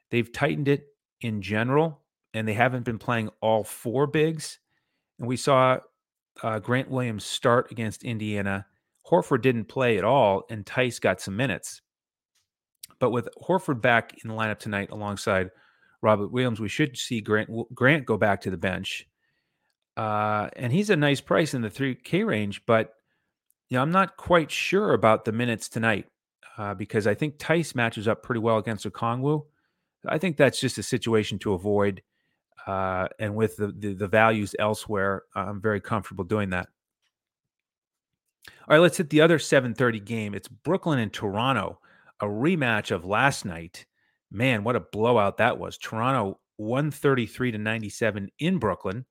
they've 0.09 0.31
tightened 0.31 0.67
it 0.67 0.87
in 1.21 1.41
general, 1.41 2.01
and 2.33 2.47
they 2.47 2.53
haven't 2.53 2.85
been 2.85 2.99
playing 2.99 3.29
all 3.41 3.63
four 3.63 4.07
bigs. 4.07 4.59
And 5.19 5.27
we 5.27 5.37
saw 5.37 5.77
uh, 6.41 6.59
Grant 6.59 6.89
Williams 6.89 7.25
start 7.25 7.71
against 7.71 8.03
Indiana. 8.03 8.65
Horford 9.09 9.41
didn't 9.41 9.65
play 9.65 9.97
at 9.97 10.03
all, 10.03 10.43
and 10.49 10.65
Theis 10.65 10.99
got 10.99 11.21
some 11.21 11.35
minutes. 11.35 11.81
But 12.99 13.11
with 13.11 13.27
Horford 13.41 13.81
back 13.81 14.15
in 14.23 14.29
the 14.29 14.35
lineup 14.35 14.59
tonight 14.59 14.89
alongside 14.91 15.51
Robert 16.01 16.31
Williams, 16.31 16.59
we 16.59 16.69
should 16.69 16.97
see 16.97 17.21
Grant 17.21 17.49
Grant 17.73 18.05
go 18.05 18.17
back 18.17 18.41
to 18.41 18.49
the 18.49 18.57
bench. 18.57 19.07
Uh, 19.95 20.49
and 20.55 20.73
he's 20.73 20.89
a 20.89 20.95
nice 20.95 21.21
price 21.21 21.53
in 21.53 21.61
the 21.61 21.69
3K 21.69 22.25
range, 22.25 22.65
but 22.65 22.93
know, 23.73 23.81
I'm 23.81 23.91
not 23.91 24.17
quite 24.17 24.51
sure 24.51 24.93
about 24.93 25.25
the 25.25 25.31
minutes 25.31 25.69
tonight 25.69 26.07
uh, 26.57 26.73
because 26.73 27.07
I 27.07 27.13
think 27.13 27.39
Theis 27.39 27.75
matches 27.75 28.07
up 28.07 28.23
pretty 28.23 28.39
well 28.39 28.57
against 28.57 28.85
Okongwu. 28.85 29.45
I 30.05 30.17
think 30.17 30.37
that's 30.37 30.59
just 30.59 30.77
a 30.77 30.83
situation 30.83 31.39
to 31.39 31.53
avoid. 31.53 32.01
Uh, 32.65 33.07
and 33.19 33.35
with 33.35 33.57
the, 33.57 33.67
the, 33.67 33.93
the 33.93 34.07
values 34.07 34.55
elsewhere, 34.57 35.23
I'm 35.35 35.61
very 35.61 35.81
comfortable 35.81 36.23
doing 36.23 36.51
that. 36.51 36.67
All 38.67 38.75
right, 38.75 38.79
let's 38.79 38.97
hit 38.97 39.09
the 39.09 39.21
other 39.21 39.37
7:30 39.37 40.03
game. 40.03 40.33
It's 40.33 40.47
Brooklyn 40.47 40.99
and 40.99 41.11
Toronto, 41.11 41.79
a 42.21 42.25
rematch 42.25 42.91
of 42.91 43.05
last 43.05 43.45
night. 43.45 43.85
Man, 44.31 44.63
what 44.63 44.75
a 44.75 44.81
blowout 44.81 45.37
that 45.37 45.57
was. 45.57 45.77
Toronto 45.77 46.39
133 46.57 47.51
to 47.51 47.57
97 47.57 48.29
in 48.39 48.57
Brooklyn 48.59 49.05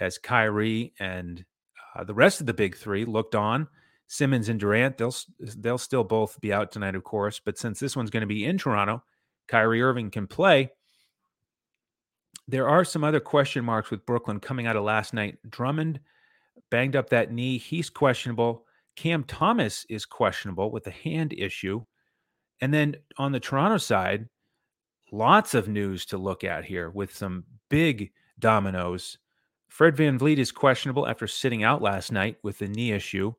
as 0.00 0.18
Kyrie 0.18 0.92
and 0.98 1.44
uh, 1.94 2.04
the 2.04 2.14
rest 2.14 2.40
of 2.40 2.46
the 2.46 2.54
big 2.54 2.76
three 2.76 3.04
looked 3.04 3.34
on. 3.34 3.68
Simmons 4.12 4.50
and 4.50 4.60
Durant, 4.60 4.98
they'll 4.98 5.14
they'll 5.56 5.78
still 5.78 6.04
both 6.04 6.38
be 6.42 6.52
out 6.52 6.70
tonight, 6.70 6.94
of 6.94 7.02
course. 7.02 7.40
But 7.42 7.56
since 7.56 7.80
this 7.80 7.96
one's 7.96 8.10
going 8.10 8.20
to 8.20 8.26
be 8.26 8.44
in 8.44 8.58
Toronto, 8.58 9.02
Kyrie 9.48 9.80
Irving 9.80 10.10
can 10.10 10.26
play. 10.26 10.70
There 12.46 12.68
are 12.68 12.84
some 12.84 13.04
other 13.04 13.20
question 13.20 13.64
marks 13.64 13.90
with 13.90 14.04
Brooklyn 14.04 14.38
coming 14.38 14.66
out 14.66 14.76
of 14.76 14.84
last 14.84 15.14
night. 15.14 15.38
Drummond 15.48 15.98
banged 16.70 16.94
up 16.94 17.08
that 17.08 17.32
knee; 17.32 17.56
he's 17.56 17.88
questionable. 17.88 18.66
Cam 18.96 19.24
Thomas 19.24 19.86
is 19.88 20.04
questionable 20.04 20.70
with 20.70 20.86
a 20.86 20.90
hand 20.90 21.32
issue. 21.32 21.82
And 22.60 22.74
then 22.74 22.96
on 23.16 23.32
the 23.32 23.40
Toronto 23.40 23.78
side, 23.78 24.28
lots 25.10 25.54
of 25.54 25.68
news 25.68 26.04
to 26.06 26.18
look 26.18 26.44
at 26.44 26.66
here 26.66 26.90
with 26.90 27.16
some 27.16 27.44
big 27.70 28.12
dominoes. 28.38 29.16
Fred 29.68 29.96
VanVleet 29.96 30.36
is 30.36 30.52
questionable 30.52 31.08
after 31.08 31.26
sitting 31.26 31.64
out 31.64 31.80
last 31.80 32.12
night 32.12 32.36
with 32.42 32.60
a 32.60 32.68
knee 32.68 32.92
issue. 32.92 33.32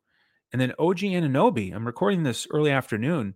And 0.53 0.61
then 0.61 0.73
OG 0.77 0.99
Anunoby, 0.99 1.73
I'm 1.73 1.85
recording 1.85 2.21
this 2.21 2.47
early 2.51 2.69
afternoon. 2.69 3.33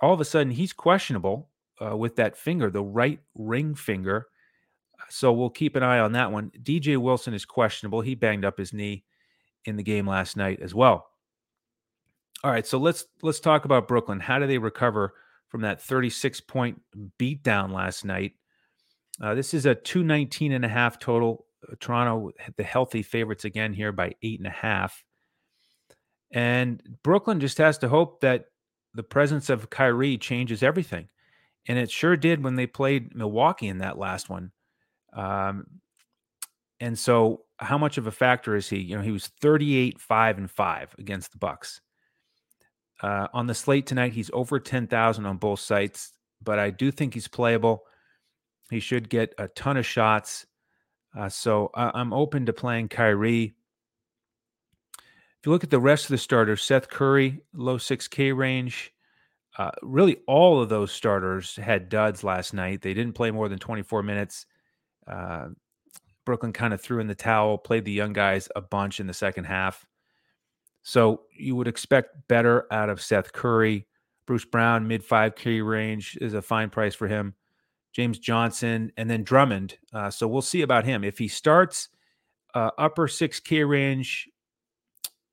All 0.00 0.12
of 0.12 0.20
a 0.20 0.26
sudden, 0.26 0.52
he's 0.52 0.74
questionable 0.74 1.48
uh, 1.80 1.96
with 1.96 2.16
that 2.16 2.36
finger, 2.36 2.70
the 2.70 2.82
right 2.82 3.18
ring 3.34 3.74
finger. 3.74 4.26
So 5.08 5.32
we'll 5.32 5.50
keep 5.50 5.74
an 5.74 5.82
eye 5.82 5.98
on 5.98 6.12
that 6.12 6.30
one. 6.30 6.52
DJ 6.62 6.98
Wilson 6.98 7.32
is 7.32 7.46
questionable. 7.46 8.02
He 8.02 8.14
banged 8.14 8.44
up 8.44 8.58
his 8.58 8.74
knee 8.74 9.04
in 9.64 9.76
the 9.76 9.82
game 9.82 10.06
last 10.06 10.36
night 10.36 10.60
as 10.60 10.74
well. 10.74 11.08
All 12.44 12.50
right, 12.50 12.66
so 12.66 12.78
let's 12.78 13.06
let's 13.22 13.40
talk 13.40 13.64
about 13.64 13.88
Brooklyn. 13.88 14.20
How 14.20 14.38
do 14.38 14.46
they 14.46 14.58
recover 14.58 15.14
from 15.48 15.62
that 15.62 15.82
36 15.82 16.40
point 16.42 16.80
beatdown 17.18 17.72
last 17.72 18.04
night? 18.04 18.32
Uh, 19.20 19.34
this 19.34 19.52
is 19.52 19.66
a 19.66 19.74
219 19.74 20.52
and 20.52 20.64
a 20.64 20.68
half 20.68 20.98
total. 20.98 21.46
Uh, 21.66 21.74
Toronto, 21.80 22.30
the 22.56 22.62
healthy 22.62 23.02
favorites 23.02 23.44
again 23.44 23.72
here 23.72 23.92
by 23.92 24.14
eight 24.22 24.40
and 24.40 24.46
a 24.46 24.50
half. 24.50 25.04
And 26.32 26.82
Brooklyn 27.02 27.40
just 27.40 27.58
has 27.58 27.78
to 27.78 27.88
hope 27.88 28.20
that 28.20 28.46
the 28.94 29.02
presence 29.02 29.50
of 29.50 29.70
Kyrie 29.70 30.18
changes 30.18 30.62
everything. 30.62 31.08
And 31.66 31.78
it 31.78 31.90
sure 31.90 32.16
did 32.16 32.42
when 32.42 32.56
they 32.56 32.66
played 32.66 33.14
Milwaukee 33.14 33.68
in 33.68 33.78
that 33.78 33.98
last 33.98 34.28
one. 34.28 34.52
Um, 35.12 35.66
and 36.80 36.98
so, 36.98 37.42
how 37.58 37.76
much 37.76 37.98
of 37.98 38.06
a 38.06 38.12
factor 38.12 38.56
is 38.56 38.68
he? 38.68 38.78
You 38.78 38.96
know, 38.96 39.02
he 39.02 39.10
was 39.10 39.26
38, 39.40 40.00
5, 40.00 40.38
and 40.38 40.50
5 40.50 40.94
against 40.98 41.32
the 41.32 41.38
Bucks. 41.38 41.80
Uh, 43.02 43.28
on 43.34 43.46
the 43.46 43.54
slate 43.54 43.86
tonight, 43.86 44.12
he's 44.12 44.30
over 44.32 44.58
10,000 44.58 45.26
on 45.26 45.36
both 45.36 45.60
sites, 45.60 46.12
but 46.42 46.58
I 46.58 46.70
do 46.70 46.90
think 46.90 47.12
he's 47.14 47.28
playable. 47.28 47.84
He 48.70 48.80
should 48.80 49.08
get 49.10 49.34
a 49.38 49.48
ton 49.48 49.76
of 49.76 49.84
shots. 49.86 50.46
Uh, 51.16 51.28
so 51.28 51.70
I- 51.74 51.90
I'm 51.94 52.12
open 52.12 52.46
to 52.46 52.52
playing 52.52 52.88
Kyrie. 52.88 53.54
If 55.40 55.46
you 55.46 55.52
look 55.52 55.64
at 55.64 55.70
the 55.70 55.80
rest 55.80 56.04
of 56.04 56.10
the 56.10 56.18
starters, 56.18 56.62
Seth 56.62 56.90
Curry, 56.90 57.40
low 57.54 57.78
6K 57.78 58.36
range. 58.36 58.92
Uh, 59.56 59.70
really, 59.80 60.18
all 60.26 60.60
of 60.60 60.68
those 60.68 60.92
starters 60.92 61.56
had 61.56 61.88
duds 61.88 62.22
last 62.22 62.52
night. 62.52 62.82
They 62.82 62.92
didn't 62.92 63.14
play 63.14 63.30
more 63.30 63.48
than 63.48 63.58
24 63.58 64.02
minutes. 64.02 64.44
Uh, 65.06 65.48
Brooklyn 66.26 66.52
kind 66.52 66.74
of 66.74 66.82
threw 66.82 67.00
in 67.00 67.06
the 67.06 67.14
towel, 67.14 67.56
played 67.56 67.86
the 67.86 67.92
young 67.92 68.12
guys 68.12 68.50
a 68.54 68.60
bunch 68.60 69.00
in 69.00 69.06
the 69.06 69.14
second 69.14 69.44
half. 69.44 69.86
So 70.82 71.22
you 71.34 71.56
would 71.56 71.68
expect 71.68 72.28
better 72.28 72.66
out 72.70 72.90
of 72.90 73.00
Seth 73.00 73.32
Curry. 73.32 73.86
Bruce 74.26 74.44
Brown, 74.44 74.86
mid 74.86 75.02
5K 75.02 75.66
range 75.66 76.18
is 76.20 76.34
a 76.34 76.42
fine 76.42 76.68
price 76.68 76.94
for 76.94 77.08
him. 77.08 77.34
James 77.94 78.18
Johnson, 78.18 78.92
and 78.98 79.08
then 79.08 79.24
Drummond. 79.24 79.78
Uh, 79.90 80.10
so 80.10 80.28
we'll 80.28 80.42
see 80.42 80.60
about 80.60 80.84
him. 80.84 81.02
If 81.02 81.16
he 81.16 81.28
starts 81.28 81.88
uh, 82.54 82.70
upper 82.76 83.08
6K 83.08 83.66
range, 83.66 84.28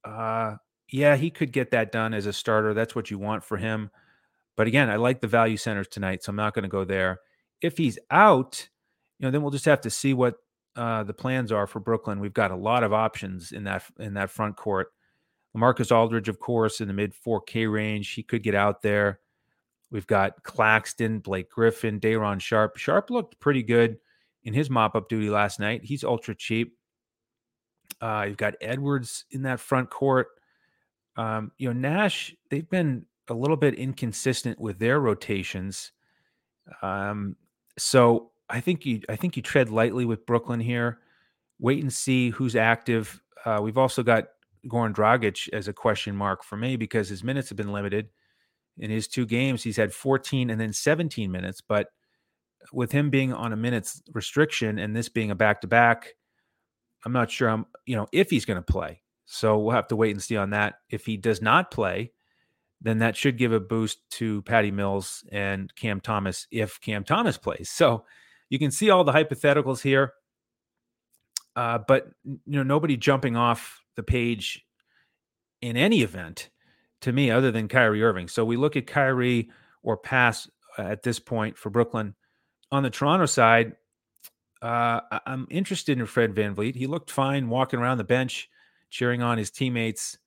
uh, 0.08 0.58
yeah, 0.92 1.16
he 1.16 1.30
could 1.30 1.52
get 1.52 1.72
that 1.72 1.92
done 1.92 2.14
as 2.14 2.26
a 2.26 2.34
starter. 2.34 2.74
That's 2.74 2.96
what 2.96 3.12
you 3.12 3.20
want 3.20 3.44
for 3.44 3.58
him. 3.58 3.90
But 4.56 4.68
again, 4.68 4.90
I 4.90 4.96
like 4.96 5.22
the 5.22 5.28
value 5.28 5.58
centers 5.58 5.88
tonight, 5.88 6.24
so 6.24 6.32
I'm 6.32 6.36
not 6.36 6.54
going 6.54 6.64
to 6.64 6.70
go 6.70 6.84
there. 6.84 7.20
If 7.62 7.78
he's 7.78 8.00
out, 8.10 8.68
you 9.20 9.26
know, 9.26 9.32
then 9.32 9.42
we'll 9.42 9.52
just 9.52 9.66
have 9.66 9.82
to 9.82 9.90
see 9.90 10.14
what 10.14 10.36
uh, 10.76 11.04
the 11.04 11.14
plans 11.14 11.52
are 11.52 11.68
for 11.68 11.80
Brooklyn. 11.80 12.20
We've 12.20 12.34
got 12.34 12.52
a 12.52 12.56
lot 12.56 12.84
of 12.84 12.94
options 12.94 13.52
in 13.52 13.64
that 13.66 13.84
in 14.00 14.14
that 14.14 14.30
front 14.30 14.56
court. 14.56 14.94
Marcus 15.54 15.92
Aldridge, 15.92 16.30
of 16.30 16.40
course, 16.40 16.82
in 16.82 16.88
the 16.88 16.94
mid 16.94 17.14
4K 17.14 17.72
range. 17.72 18.14
He 18.14 18.24
could 18.24 18.44
get 18.44 18.56
out 18.56 18.82
there. 18.82 19.20
We've 19.90 20.08
got 20.08 20.44
Claxton, 20.44 21.20
Blake 21.20 21.50
Griffin, 21.50 22.00
Day'Ron 22.00 22.40
Sharp. 22.40 22.78
Sharpe 22.78 23.10
looked 23.10 23.40
pretty 23.40 23.64
good 23.64 23.98
in 24.44 24.54
his 24.54 24.70
mop 24.70 24.96
up 24.96 25.10
duty 25.10 25.30
last 25.30 25.60
night. 25.60 25.84
He's 25.84 26.04
ultra 26.04 26.36
cheap. 26.36 26.77
Uh, 28.02 28.26
you've 28.28 28.38
got 28.38 28.56
Edwards 28.62 29.26
in 29.32 29.44
that 29.44 29.60
front 29.60 29.90
court. 29.90 30.28
Um, 31.16 31.52
you 31.58 31.74
know, 31.74 31.80
Nash, 31.80 32.36
they've 32.50 32.70
been 32.70 33.06
a 33.28 33.34
little 33.34 33.58
bit 33.58 33.74
inconsistent 33.74 34.60
with 34.60 34.80
their 34.80 35.00
rotations. 35.00 35.92
Um, 36.82 37.36
so 37.78 38.32
I 38.50 38.60
think 38.60 38.86
you 38.86 39.02
I 39.10 39.16
think 39.16 39.36
you 39.36 39.42
tread 39.42 39.70
lightly 39.70 40.06
with 40.06 40.26
Brooklyn 40.26 40.60
here. 40.60 41.00
Wait 41.60 41.82
and 41.82 41.92
see 41.92 42.30
who's 42.30 42.56
active. 42.56 43.22
Uh, 43.46 43.60
we've 43.62 43.78
also 43.78 44.04
got 44.04 44.26
Goran 44.68 44.94
Dragic 44.94 45.50
as 45.54 45.68
a 45.68 45.74
question 45.74 46.16
mark 46.16 46.44
for 46.44 46.58
me 46.58 46.76
because 46.76 47.10
his 47.10 47.24
minutes 47.24 47.50
have 47.50 47.58
been 47.58 47.72
limited. 47.72 48.10
In 48.78 48.92
his 48.92 49.08
two 49.08 49.26
games, 49.26 49.64
he's 49.64 49.78
had 49.78 49.94
14 49.94 50.50
and 50.50 50.62
then 50.62 50.72
17 50.72 51.32
minutes. 51.32 51.62
But 51.62 51.88
with 52.72 52.92
him 52.92 53.10
being 53.10 53.34
on 53.34 53.54
a 53.54 53.58
minutes 53.58 54.02
restriction 54.14 54.78
and 54.78 54.96
this 54.96 55.10
being 55.10 55.32
a 55.32 55.36
back 55.36 55.62
to 55.62 55.68
back, 55.68 56.14
I'm 57.08 57.14
not 57.14 57.32
sure 57.32 57.48
I'm, 57.48 57.66
you 57.86 57.96
know, 57.96 58.06
if 58.12 58.30
he's 58.30 58.44
going 58.44 58.62
to 58.62 58.74
play. 58.74 59.02
So 59.26 59.58
we'll 59.58 59.76
have 59.76 59.88
to 59.88 59.96
wait 59.96 60.12
and 60.12 60.22
see 60.22 60.36
on 60.36 60.50
that. 60.50 60.76
If 60.90 61.06
he 61.06 61.16
does 61.16 61.42
not 61.42 61.72
play, 61.72 62.12
then 62.82 62.98
that 63.00 63.16
should 63.16 63.38
give 63.38 63.54
a 63.54 63.62
boost 63.62 64.00
to 64.12 64.42
Patty 64.42 64.72
Mills 64.72 65.24
and 65.32 65.74
Cam 65.76 66.02
Thomas 66.02 66.48
if 66.52 66.82
Cam 66.82 67.06
Thomas 67.06 67.38
plays. 67.38 67.70
So 67.70 68.04
you 68.50 68.60
can 68.60 68.72
see 68.72 68.90
all 68.90 69.06
the 69.06 69.14
hypotheticals 69.14 69.82
here. 69.82 70.12
Uh, 71.56 71.78
but 71.88 72.10
you 72.26 72.40
know, 72.46 72.64
nobody 72.64 72.98
jumping 72.98 73.38
off 73.38 73.82
the 73.96 74.04
page 74.04 74.66
in 75.62 75.78
any 75.78 76.02
event 76.02 76.50
to 77.02 77.14
me 77.14 77.32
other 77.32 77.52
than 77.52 77.70
Kyrie 77.70 78.04
Irving. 78.04 78.28
So 78.28 78.44
we 78.44 78.58
look 78.58 78.76
at 78.76 78.86
Kyrie 78.86 79.50
or 79.82 79.96
pass 79.96 80.50
uh, 80.78 80.82
at 80.82 81.04
this 81.04 81.20
point 81.20 81.58
for 81.58 81.70
Brooklyn. 81.70 82.16
On 82.70 82.84
the 82.84 82.90
Toronto 82.90 83.26
side, 83.28 83.78
uh, 84.62 85.02
I'm 85.26 85.48
interested 85.50 86.00
in 86.00 86.06
Fred 86.06 86.34
VanVleet. 86.34 86.76
He 86.76 86.88
looked 86.88 87.12
fine 87.12 87.50
walking 87.50 87.80
around 87.80 87.98
the 87.98 88.04
bench, 88.04 88.50
cheering 88.90 89.22
on 89.22 89.38
his 89.38 89.52
teammates 89.52 90.18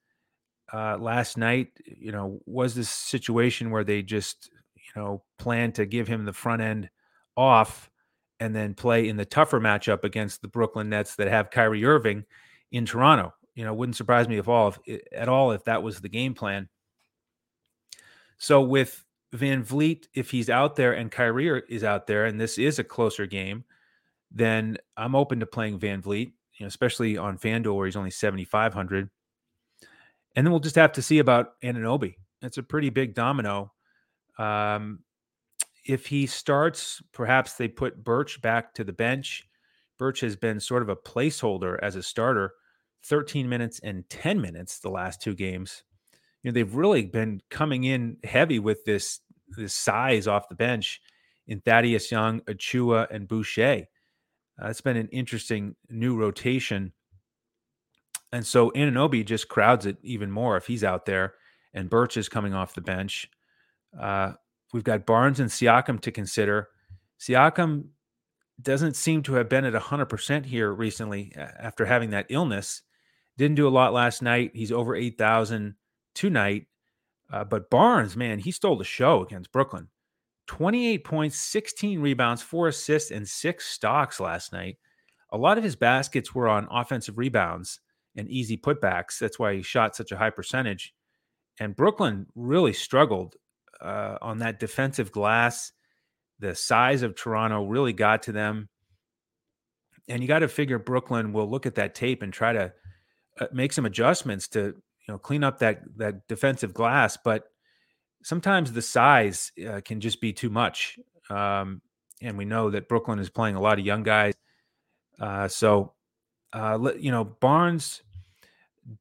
uh, 0.72 0.96
last 0.98 1.36
night. 1.36 1.68
You 1.84 2.12
know, 2.12 2.40
was 2.46 2.74
this 2.74 2.90
situation 2.90 3.70
where 3.70 3.84
they 3.84 4.02
just, 4.02 4.50
you 4.76 5.00
know, 5.00 5.22
planned 5.38 5.74
to 5.76 5.86
give 5.86 6.06
him 6.06 6.24
the 6.24 6.32
front 6.32 6.62
end 6.62 6.90
off 7.36 7.90
and 8.38 8.54
then 8.54 8.74
play 8.74 9.08
in 9.08 9.16
the 9.16 9.24
tougher 9.24 9.60
matchup 9.60 10.04
against 10.04 10.42
the 10.42 10.48
Brooklyn 10.48 10.88
Nets 10.88 11.16
that 11.16 11.28
have 11.28 11.50
Kyrie 11.50 11.84
Irving 11.84 12.24
in 12.70 12.86
Toronto? 12.86 13.34
You 13.54 13.64
know, 13.64 13.74
wouldn't 13.74 13.96
surprise 13.96 14.28
me 14.28 14.38
if 14.38 14.48
all 14.48 14.74
if, 14.86 15.00
at 15.12 15.28
all 15.28 15.52
if 15.52 15.64
that 15.64 15.82
was 15.82 16.00
the 16.00 16.08
game 16.08 16.34
plan. 16.34 16.68
So 18.38 18.62
with 18.62 19.04
VanVleet, 19.34 20.06
if 20.14 20.30
he's 20.30 20.48
out 20.48 20.76
there 20.76 20.92
and 20.92 21.10
Kyrie 21.10 21.62
is 21.68 21.84
out 21.84 22.06
there, 22.06 22.24
and 22.24 22.40
this 22.40 22.58
is 22.58 22.78
a 22.78 22.84
closer 22.84 23.26
game, 23.26 23.64
then 24.30 24.78
I'm 24.96 25.14
open 25.14 25.40
to 25.40 25.46
playing 25.46 25.78
VanVleet, 25.78 26.26
you 26.26 26.60
know, 26.60 26.66
especially 26.66 27.16
on 27.16 27.38
FanDuel 27.38 27.76
where 27.76 27.86
he's 27.86 27.96
only 27.96 28.10
7,500. 28.10 29.10
And 30.36 30.46
then 30.46 30.50
we'll 30.52 30.60
just 30.60 30.76
have 30.76 30.92
to 30.92 31.02
see 31.02 31.18
about 31.18 31.60
Anunoby. 31.62 32.14
It's 32.42 32.58
a 32.58 32.62
pretty 32.62 32.90
big 32.90 33.14
domino. 33.14 33.72
Um, 34.38 35.00
if 35.84 36.06
he 36.06 36.26
starts, 36.26 37.02
perhaps 37.12 37.54
they 37.54 37.68
put 37.68 38.04
Birch 38.04 38.40
back 38.40 38.74
to 38.74 38.84
the 38.84 38.92
bench. 38.92 39.46
Birch 39.98 40.20
has 40.20 40.36
been 40.36 40.60
sort 40.60 40.82
of 40.82 40.88
a 40.88 40.96
placeholder 40.96 41.78
as 41.82 41.96
a 41.96 42.02
starter 42.02 42.52
13 43.04 43.48
minutes 43.48 43.80
and 43.80 44.08
10 44.08 44.40
minutes 44.40 44.78
the 44.78 44.90
last 44.90 45.20
two 45.20 45.34
games. 45.34 45.82
You 46.42 46.50
know, 46.50 46.54
they've 46.54 46.74
really 46.74 47.06
been 47.06 47.40
coming 47.50 47.84
in 47.84 48.16
heavy 48.24 48.58
with 48.58 48.84
this 48.84 49.20
this 49.56 49.74
size 49.74 50.28
off 50.28 50.48
the 50.48 50.54
bench 50.54 51.00
in 51.48 51.60
Thaddeus 51.60 52.12
Young, 52.12 52.40
Achiuwa, 52.42 53.08
and 53.10 53.26
Boucher. 53.26 53.86
Uh, 54.60 54.68
it's 54.68 54.80
been 54.80 54.96
an 54.96 55.08
interesting 55.08 55.74
new 55.88 56.16
rotation. 56.16 56.92
And 58.32 58.46
so 58.46 58.70
Anunoby 58.70 59.24
just 59.24 59.48
crowds 59.48 59.86
it 59.86 59.96
even 60.02 60.30
more 60.30 60.56
if 60.56 60.66
he's 60.66 60.84
out 60.84 61.06
there 61.06 61.34
and 61.74 61.90
Birch 61.90 62.16
is 62.16 62.28
coming 62.28 62.54
off 62.54 62.74
the 62.74 62.80
bench. 62.80 63.28
Uh, 63.98 64.32
we've 64.72 64.84
got 64.84 65.06
Barnes 65.06 65.40
and 65.40 65.50
Siakam 65.50 66.00
to 66.00 66.12
consider. 66.12 66.68
Siakam 67.18 67.88
doesn't 68.60 68.96
seem 68.96 69.22
to 69.22 69.34
have 69.34 69.48
been 69.48 69.64
at 69.64 69.74
100% 69.74 70.44
here 70.44 70.72
recently 70.72 71.32
after 71.36 71.86
having 71.86 72.10
that 72.10 72.26
illness. 72.28 72.82
Didn't 73.38 73.56
do 73.56 73.68
a 73.68 73.70
lot 73.70 73.92
last 73.92 74.22
night. 74.22 74.52
He's 74.54 74.72
over 74.72 74.94
8,000 74.94 75.74
tonight. 76.14 76.66
Uh, 77.32 77.44
but 77.44 77.70
Barnes, 77.70 78.16
man, 78.16 78.40
he 78.40 78.50
stole 78.50 78.76
the 78.76 78.84
show 78.84 79.22
against 79.22 79.52
Brooklyn. 79.52 79.88
28 80.50 81.04
points, 81.04 81.38
16 81.38 82.00
rebounds, 82.00 82.42
four 82.42 82.66
assists, 82.66 83.12
and 83.12 83.28
six 83.28 83.68
stocks 83.68 84.18
last 84.18 84.52
night. 84.52 84.78
A 85.30 85.38
lot 85.38 85.58
of 85.58 85.62
his 85.62 85.76
baskets 85.76 86.34
were 86.34 86.48
on 86.48 86.66
offensive 86.72 87.18
rebounds 87.18 87.78
and 88.16 88.28
easy 88.28 88.56
putbacks. 88.56 89.20
That's 89.20 89.38
why 89.38 89.54
he 89.54 89.62
shot 89.62 89.94
such 89.94 90.10
a 90.10 90.16
high 90.16 90.30
percentage. 90.30 90.92
And 91.60 91.76
Brooklyn 91.76 92.26
really 92.34 92.72
struggled 92.72 93.36
uh, 93.80 94.18
on 94.20 94.38
that 94.38 94.58
defensive 94.58 95.12
glass. 95.12 95.70
The 96.40 96.56
size 96.56 97.02
of 97.02 97.14
Toronto 97.14 97.62
really 97.66 97.92
got 97.92 98.24
to 98.24 98.32
them. 98.32 98.70
And 100.08 100.20
you 100.20 100.26
got 100.26 100.40
to 100.40 100.48
figure 100.48 100.80
Brooklyn 100.80 101.32
will 101.32 101.48
look 101.48 101.64
at 101.64 101.76
that 101.76 101.94
tape 101.94 102.22
and 102.22 102.32
try 102.32 102.52
to 102.54 102.72
uh, 103.40 103.46
make 103.52 103.72
some 103.72 103.86
adjustments 103.86 104.48
to 104.48 104.60
you 104.60 104.74
know 105.06 105.18
clean 105.18 105.44
up 105.44 105.60
that 105.60 105.82
that 105.98 106.26
defensive 106.26 106.74
glass. 106.74 107.16
But 107.24 107.44
sometimes 108.22 108.72
the 108.72 108.82
size 108.82 109.52
uh, 109.68 109.80
can 109.84 110.00
just 110.00 110.20
be 110.20 110.32
too 110.32 110.50
much. 110.50 110.98
Um, 111.28 111.80
and 112.22 112.36
we 112.36 112.44
know 112.44 112.70
that 112.70 112.88
Brooklyn 112.88 113.18
is 113.18 113.30
playing 113.30 113.56
a 113.56 113.60
lot 113.60 113.78
of 113.78 113.86
young 113.86 114.02
guys. 114.02 114.34
Uh, 115.18 115.48
so, 115.48 115.92
uh, 116.52 116.78
you 116.98 117.10
know, 117.10 117.24
Barnes, 117.24 118.02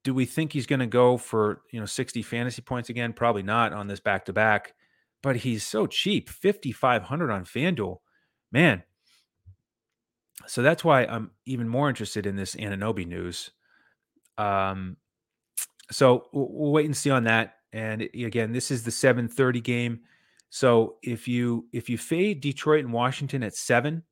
do 0.04 0.14
we 0.14 0.26
think 0.26 0.54
he's 0.54 0.66
going 0.66 0.80
to 0.80 0.88
go 0.88 1.18
for, 1.18 1.62
you 1.72 1.80
know, 1.80 1.86
60 1.86 2.22
fantasy 2.22 2.62
points 2.62 2.90
again? 2.90 3.14
Probably 3.14 3.44
not 3.44 3.74
on 3.74 3.88
this 3.88 4.00
back 4.00 4.26
to 4.26 4.34
back, 4.34 4.74
but 5.22 5.38
he's 5.38 5.66
so 5.66 5.88
cheap 5.88 6.30
5,500 6.30 7.32
on 7.32 7.46
FanDuel. 7.46 8.00
Man. 8.52 8.84
So 10.48 10.62
that's 10.62 10.84
why 10.84 11.04
I'm 11.04 11.32
even 11.46 11.68
more 11.68 11.90
interested 11.90 12.26
in 12.26 12.36
this 12.36 12.56
Anunoby 12.56 13.06
news. 13.06 13.52
Um, 14.38 14.98
so 15.92 16.28
we'll, 16.32 16.48
we'll 16.50 16.72
wait 16.72 16.86
and 16.86 16.96
see 16.96 17.10
on 17.10 17.26
that. 17.26 17.59
And 17.74 18.02
again, 18.02 18.52
this 18.52 18.72
is 18.72 18.84
the 18.84 18.92
7:30 18.92 19.62
game. 19.64 20.02
So 20.50 20.98
if 21.04 21.28
you 21.28 21.68
if 21.72 21.90
you 21.90 21.98
fade 21.98 22.42
Detroit 22.42 22.84
and 22.84 22.94
Washington 22.94 23.44
at 23.44 23.56
7 23.56 24.04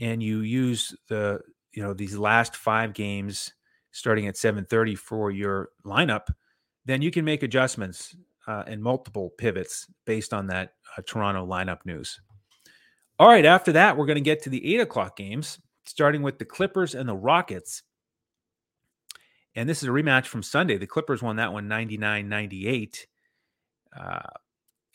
and 0.00 0.22
you 0.22 0.40
use 0.40 0.94
the 1.08 1.40
you 1.72 1.82
know 1.82 1.94
these 1.94 2.16
last 2.16 2.56
5 2.56 2.92
games 2.92 3.52
starting 3.92 4.26
at 4.26 4.36
7:30 4.36 4.96
for 4.98 5.30
your 5.30 5.70
lineup, 5.84 6.28
then 6.84 7.02
you 7.02 7.10
can 7.10 7.24
make 7.24 7.42
adjustments 7.42 8.16
uh, 8.46 8.64
and 8.66 8.82
multiple 8.82 9.30
pivots 9.38 9.86
based 10.06 10.32
on 10.32 10.46
that 10.48 10.74
uh, 10.96 11.02
Toronto 11.06 11.46
lineup 11.46 11.84
news. 11.84 12.20
All 13.18 13.28
right, 13.28 13.44
after 13.44 13.72
that, 13.72 13.96
we're 13.96 14.06
going 14.06 14.16
to 14.16 14.22
get 14.22 14.42
to 14.42 14.50
the 14.50 14.74
eight 14.74 14.80
o'clock 14.80 15.16
games, 15.16 15.60
starting 15.84 16.22
with 16.22 16.38
the 16.38 16.44
Clippers 16.44 16.94
and 16.94 17.08
the 17.08 17.14
Rockets. 17.14 17.82
And 19.54 19.68
this 19.68 19.82
is 19.82 19.88
a 19.88 19.92
rematch 19.92 20.26
from 20.26 20.42
Sunday. 20.42 20.76
The 20.76 20.86
Clippers 20.86 21.22
won 21.22 21.36
that 21.36 21.52
one 21.52 21.68
99 21.68 22.28
98. 22.28 23.06
Uh, 23.98 24.20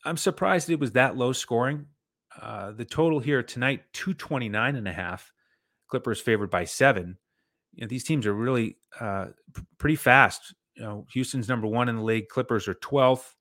I'm 0.06 0.18
surprised 0.18 0.70
it 0.70 0.80
was 0.80 0.92
that 0.92 1.18
low 1.18 1.34
scoring. 1.34 1.88
Uh, 2.40 2.72
the 2.72 2.86
total 2.86 3.20
here 3.20 3.44
tonight, 3.44 3.84
229 3.94 4.76
and 4.76 4.88
a 4.88 4.94
half. 4.94 5.32
Clippers 5.88 6.20
favored 6.22 6.50
by 6.50 6.66
seven. 6.66 7.18
You 7.74 7.82
know, 7.82 7.88
these 7.88 8.04
teams 8.04 8.26
are 8.26 8.34
really 8.34 8.78
uh, 9.00 9.28
p- 9.54 9.64
pretty 9.78 9.96
fast. 9.96 10.54
You 10.76 10.84
know, 10.84 11.06
Houston's 11.14 11.48
number 11.48 11.68
one 11.68 11.90
in 11.90 11.98
the 11.98 12.04
league. 12.04 12.28
Clippers 12.30 12.68
are 12.68 12.76
12th. 12.76 13.34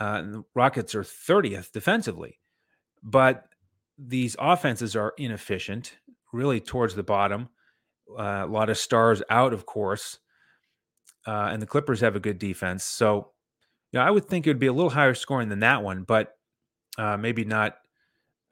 Uh, 0.00 0.04
and 0.04 0.34
the 0.34 0.44
Rockets 0.54 0.94
are 0.94 1.02
30th 1.02 1.72
defensively. 1.72 2.38
But 3.02 3.46
these 3.98 4.36
offenses 4.38 4.96
are 4.96 5.14
inefficient, 5.18 5.94
really 6.32 6.60
towards 6.60 6.94
the 6.94 7.02
bottom. 7.02 7.48
Uh, 8.18 8.44
a 8.44 8.46
lot 8.46 8.70
of 8.70 8.78
stars 8.78 9.22
out, 9.30 9.52
of 9.52 9.66
course. 9.66 10.18
Uh, 11.26 11.48
and 11.52 11.60
the 11.60 11.66
Clippers 11.66 12.00
have 12.00 12.16
a 12.16 12.20
good 12.20 12.38
defense. 12.38 12.84
So, 12.84 13.32
yeah, 13.92 14.04
I 14.04 14.10
would 14.10 14.24
think 14.24 14.46
it 14.46 14.50
would 14.50 14.58
be 14.58 14.68
a 14.68 14.72
little 14.72 14.90
higher 14.90 15.14
scoring 15.14 15.48
than 15.48 15.60
that 15.60 15.82
one, 15.82 16.04
but 16.04 16.36
uh, 16.98 17.16
maybe 17.16 17.44
not. 17.44 17.76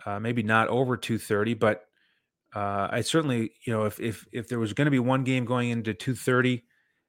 Uh, 0.07 0.21
maybe 0.21 0.45
not 0.45 0.69
over 0.69 0.97
230, 0.97 1.55
but 1.55 1.85
uh, 2.55 2.89
I 2.91 3.01
certainly, 3.03 3.53
you 3.67 3.73
know, 3.73 3.85
if 3.85 4.01
if 4.01 4.27
if 4.33 4.49
there 4.49 4.59
was 4.59 4.73
going 4.73 4.87
to 4.87 4.93
be 4.93 5.01
one 5.01 5.25
game 5.25 5.45
going 5.45 5.71
into 5.71 5.93
230 5.93 6.65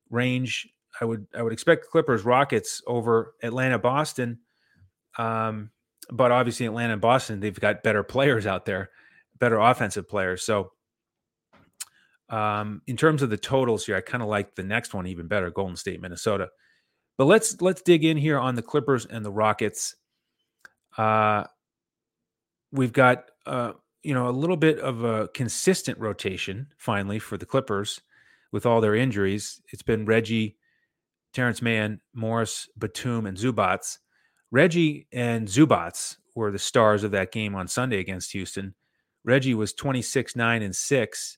range, 0.10 0.68
I 1.00 1.06
would 1.06 1.28
I 1.38 1.42
would 1.42 1.54
expect 1.54 1.90
Clippers 1.90 2.24
Rockets 2.26 2.82
over 2.88 3.36
Atlanta 3.42 3.80
Boston. 3.80 4.40
Um, 5.18 5.72
but 6.12 6.32
obviously 6.32 6.66
Atlanta 6.66 6.94
and 6.94 7.02
Boston, 7.02 7.40
they've 7.40 7.60
got 7.60 7.84
better 7.84 8.04
players 8.04 8.46
out 8.46 8.66
there, 8.66 8.90
better 9.38 9.60
offensive 9.60 10.10
players. 10.10 10.44
So 10.44 10.72
um, 12.30 12.82
in 12.86 12.96
terms 12.96 13.22
of 13.22 13.30
the 13.30 13.38
totals 13.38 13.86
here, 13.86 13.96
I 13.96 14.02
kind 14.02 14.22
of 14.22 14.30
like 14.30 14.56
the 14.56 14.64
next 14.64 14.94
one 14.94 15.08
even 15.08 15.28
better, 15.28 15.50
Golden 15.50 15.76
State, 15.76 16.02
Minnesota. 16.02 16.50
But 17.18 17.26
let's 17.26 17.60
let's 17.62 17.82
dig 17.82 18.06
in 18.06 18.18
here 18.18 18.38
on 18.38 18.56
the 18.56 18.62
Clippers 18.62 19.06
and 19.06 19.26
the 19.26 19.32
Rockets. 19.32 19.96
Uh, 20.98 21.46
we've 22.72 22.94
got 22.94 23.26
uh, 23.46 23.74
you 24.04 24.14
know 24.14 24.30
a 24.30 24.32
little 24.32 24.58
bit 24.58 24.80
of 24.80 25.04
a 25.04 25.28
consistent 25.30 26.00
rotation 26.00 26.68
finally 26.78 27.20
for 27.20 27.38
the 27.38 27.46
Clippers 27.46 28.02
with 28.52 28.66
all 28.66 28.80
their 28.80 28.96
injuries. 28.96 29.62
It's 29.72 29.82
been 29.82 30.06
Reggie, 30.06 30.58
Terrence 31.34 31.62
Mann, 31.62 32.00
Morris, 32.14 32.70
Batum, 32.78 33.26
and 33.26 33.38
Zubac. 33.38 33.98
Reggie 34.52 35.08
and 35.12 35.48
Zubac 35.48 36.16
were 36.36 36.52
the 36.52 36.60
stars 36.60 37.04
of 37.04 37.12
that 37.12 37.32
game 37.32 37.56
on 37.56 37.68
Sunday 37.68 38.00
against 38.00 38.32
Houston. 38.32 38.76
Reggie 39.26 39.54
was 39.54 39.74
26, 39.74 40.36
9, 40.36 40.62
and 40.62 40.76
6 40.76 41.38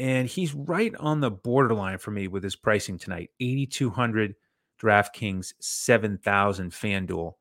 and 0.00 0.26
he's 0.26 0.54
right 0.54 0.94
on 0.98 1.20
the 1.20 1.30
borderline 1.30 1.98
for 1.98 2.10
me 2.10 2.26
with 2.26 2.42
his 2.42 2.56
pricing 2.56 2.98
tonight 2.98 3.30
8200 3.38 4.34
draftkings 4.82 5.52
7000 5.60 6.70
fanduel. 6.72 7.34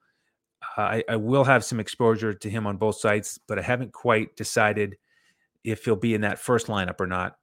Uh, 0.77 0.81
I, 0.81 1.03
I, 1.07 1.15
will 1.15 1.45
have 1.45 1.63
some 1.63 1.79
exposure 1.79 2.33
to 2.33 2.49
him 2.49 2.67
on 2.67 2.75
both 2.75 2.97
sites 2.97 3.39
but 3.47 3.57
i 3.57 3.61
haven't 3.61 3.93
quite 3.93 4.35
decided 4.35 4.97
if 5.63 5.85
he'll 5.85 5.95
be 5.95 6.13
in 6.13 6.21
that 6.21 6.39
first 6.39 6.67
lineup 6.67 6.99
or 6.99 7.07
not. 7.07 7.35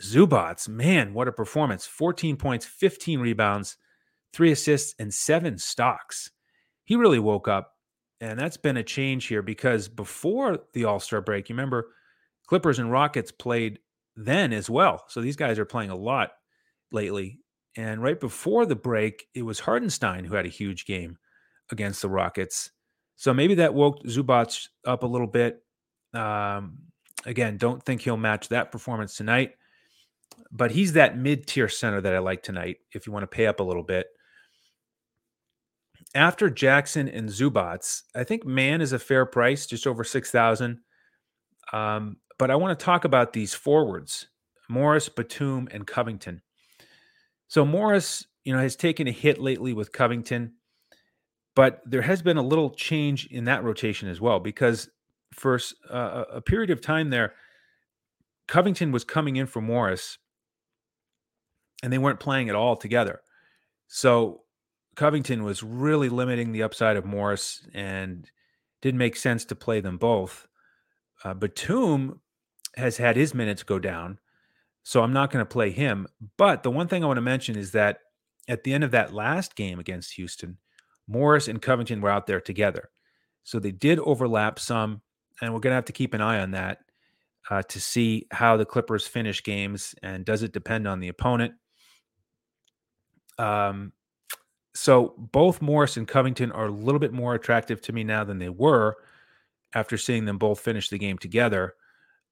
Zubac 0.00 0.68
man 0.68 1.14
what 1.14 1.28
a 1.28 1.32
performance. 1.32 1.86
14 1.86 2.36
points 2.36 2.66
15 2.66 3.20
rebounds 3.20 3.78
three 4.34 4.52
assists 4.52 4.94
and 4.98 5.12
seven 5.12 5.56
stocks. 5.56 6.30
He 6.84 6.96
really 6.96 7.20
woke 7.20 7.48
up 7.48 7.72
and 8.20 8.38
that's 8.38 8.58
been 8.58 8.76
a 8.76 8.82
change 8.82 9.26
here 9.26 9.42
because 9.42 9.88
before 9.88 10.58
the 10.74 10.84
all-star 10.84 11.22
break 11.22 11.48
you 11.48 11.54
remember 11.54 11.88
clippers 12.46 12.78
and 12.78 12.92
rockets 12.92 13.32
played 13.32 13.78
then 14.16 14.52
as 14.52 14.70
well. 14.70 15.04
So 15.08 15.20
these 15.20 15.36
guys 15.36 15.58
are 15.58 15.64
playing 15.64 15.90
a 15.90 15.96
lot 15.96 16.30
lately. 16.92 17.40
And 17.76 18.02
right 18.02 18.18
before 18.18 18.66
the 18.66 18.76
break, 18.76 19.26
it 19.34 19.42
was 19.42 19.60
Hartenstein 19.60 20.24
who 20.24 20.36
had 20.36 20.46
a 20.46 20.50
huge 20.50 20.86
game 20.86 21.18
against 21.70 22.02
the 22.02 22.08
Rockets. 22.08 22.70
So 23.16 23.34
maybe 23.34 23.56
that 23.56 23.74
woke 23.74 24.02
Zubac 24.04 24.68
up 24.86 25.02
a 25.02 25.06
little 25.06 25.26
bit. 25.26 25.62
Um, 26.12 26.78
again, 27.26 27.56
don't 27.56 27.82
think 27.82 28.02
he'll 28.02 28.16
match 28.16 28.48
that 28.48 28.70
performance 28.70 29.16
tonight, 29.16 29.52
but 30.52 30.70
he's 30.70 30.92
that 30.92 31.18
mid 31.18 31.46
tier 31.46 31.68
center 31.68 32.00
that 32.00 32.14
I 32.14 32.18
like 32.18 32.42
tonight 32.42 32.78
if 32.92 33.06
you 33.06 33.12
want 33.12 33.24
to 33.24 33.34
pay 33.34 33.46
up 33.46 33.60
a 33.60 33.64
little 33.64 33.82
bit. 33.82 34.06
After 36.14 36.48
Jackson 36.48 37.08
and 37.08 37.28
Zubac, 37.28 38.02
I 38.14 38.22
think 38.22 38.44
Mann 38.44 38.80
is 38.80 38.92
a 38.92 39.00
fair 39.00 39.26
price, 39.26 39.66
just 39.66 39.86
over 39.86 40.04
6,000. 40.04 40.78
Um, 41.72 42.18
but 42.38 42.50
I 42.50 42.56
want 42.56 42.78
to 42.78 42.84
talk 42.84 43.04
about 43.04 43.32
these 43.32 43.54
forwards 43.54 44.28
Morris, 44.68 45.08
Batum, 45.08 45.68
and 45.70 45.86
Covington. 45.86 46.42
So 47.48 47.64
Morris, 47.64 48.26
you 48.44 48.52
know, 48.52 48.60
has 48.60 48.76
taken 48.76 49.06
a 49.06 49.12
hit 49.12 49.38
lately 49.38 49.72
with 49.72 49.92
Covington, 49.92 50.54
but 51.54 51.80
there 51.84 52.02
has 52.02 52.22
been 52.22 52.36
a 52.36 52.42
little 52.42 52.70
change 52.70 53.26
in 53.26 53.44
that 53.44 53.62
rotation 53.62 54.08
as 54.08 54.20
well 54.20 54.40
because 54.40 54.88
for 55.32 55.60
uh, 55.90 56.24
a 56.32 56.40
period 56.40 56.70
of 56.70 56.80
time 56.80 57.10
there, 57.10 57.34
Covington 58.48 58.92
was 58.92 59.04
coming 59.04 59.36
in 59.36 59.46
for 59.46 59.60
Morris 59.60 60.18
and 61.82 61.92
they 61.92 61.98
weren't 61.98 62.20
playing 62.20 62.48
at 62.48 62.54
all 62.54 62.76
together. 62.76 63.20
So 63.88 64.42
Covington 64.96 65.44
was 65.44 65.62
really 65.62 66.08
limiting 66.08 66.52
the 66.52 66.62
upside 66.62 66.96
of 66.96 67.04
Morris 67.04 67.66
and 67.74 68.30
didn't 68.80 68.98
make 68.98 69.16
sense 69.16 69.44
to 69.46 69.54
play 69.54 69.80
them 69.80 69.96
both. 69.96 70.46
Uh, 71.22 71.34
Batum 71.34 72.20
has 72.76 72.96
had 72.96 73.16
his 73.16 73.34
minutes 73.34 73.62
go 73.62 73.78
down. 73.78 74.18
So 74.82 75.02
I'm 75.02 75.12
not 75.12 75.30
going 75.30 75.44
to 75.44 75.48
play 75.50 75.70
him. 75.70 76.06
But 76.36 76.62
the 76.62 76.70
one 76.70 76.88
thing 76.88 77.02
I 77.02 77.06
want 77.06 77.16
to 77.16 77.22
mention 77.22 77.56
is 77.56 77.72
that 77.72 78.00
at 78.48 78.64
the 78.64 78.74
end 78.74 78.84
of 78.84 78.90
that 78.90 79.14
last 79.14 79.56
game 79.56 79.78
against 79.78 80.12
Houston, 80.14 80.58
Morris 81.06 81.48
and 81.48 81.62
Covington 81.62 82.00
were 82.00 82.10
out 82.10 82.26
there 82.26 82.40
together. 82.40 82.90
So 83.42 83.58
they 83.58 83.72
did 83.72 83.98
overlap 83.98 84.58
some. 84.58 85.00
And 85.40 85.52
we're 85.52 85.60
going 85.60 85.72
to 85.72 85.76
have 85.76 85.86
to 85.86 85.92
keep 85.92 86.14
an 86.14 86.20
eye 86.20 86.40
on 86.40 86.52
that 86.52 86.78
uh, 87.50 87.62
to 87.62 87.80
see 87.80 88.26
how 88.30 88.56
the 88.56 88.64
Clippers 88.64 89.06
finish 89.06 89.42
games 89.42 89.94
and 90.02 90.24
does 90.24 90.42
it 90.42 90.52
depend 90.52 90.86
on 90.86 91.00
the 91.00 91.08
opponent. 91.08 91.54
Um, 93.38 93.92
so 94.74 95.14
both 95.18 95.62
Morris 95.62 95.96
and 95.96 96.06
Covington 96.06 96.52
are 96.52 96.66
a 96.66 96.70
little 96.70 96.98
bit 96.98 97.12
more 97.12 97.34
attractive 97.34 97.80
to 97.82 97.92
me 97.92 98.04
now 98.04 98.24
than 98.24 98.38
they 98.38 98.48
were 98.48 98.96
after 99.74 99.96
seeing 99.96 100.24
them 100.24 100.38
both 100.38 100.60
finish 100.60 100.88
the 100.88 100.98
game 100.98 101.18
together. 101.18 101.74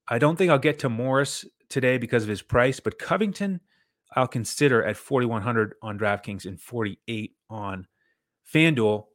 I 0.08 0.18
don't 0.18 0.36
think 0.36 0.50
I'll 0.50 0.58
get 0.58 0.80
to 0.80 0.88
Morris 0.88 1.44
today 1.68 1.98
because 1.98 2.22
of 2.22 2.28
his 2.28 2.42
price, 2.42 2.80
but 2.80 2.98
Covington, 2.98 3.60
I'll 4.14 4.28
consider 4.28 4.84
at 4.84 4.96
4,100 4.96 5.74
on 5.82 5.98
DraftKings 5.98 6.44
and 6.44 6.60
48 6.60 7.32
on 7.48 7.86
FanDuel. 8.52 9.06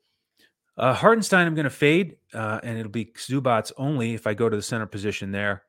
Uh, 0.78 0.94
Hartenstein, 0.94 1.48
I'm 1.48 1.56
going 1.56 1.66
to 1.66 1.70
fade, 1.70 2.18
uh, 2.34 2.60
and 2.64 2.78
it'll 2.78 2.92
be 2.92 3.06
Zubac 3.06 3.72
only 3.78 4.14
if 4.14 4.28
I 4.28 4.34
go 4.34 4.48
to 4.48 4.56
the 4.56 4.62
center 4.62 4.86
position 4.86 5.32
there. 5.32 5.64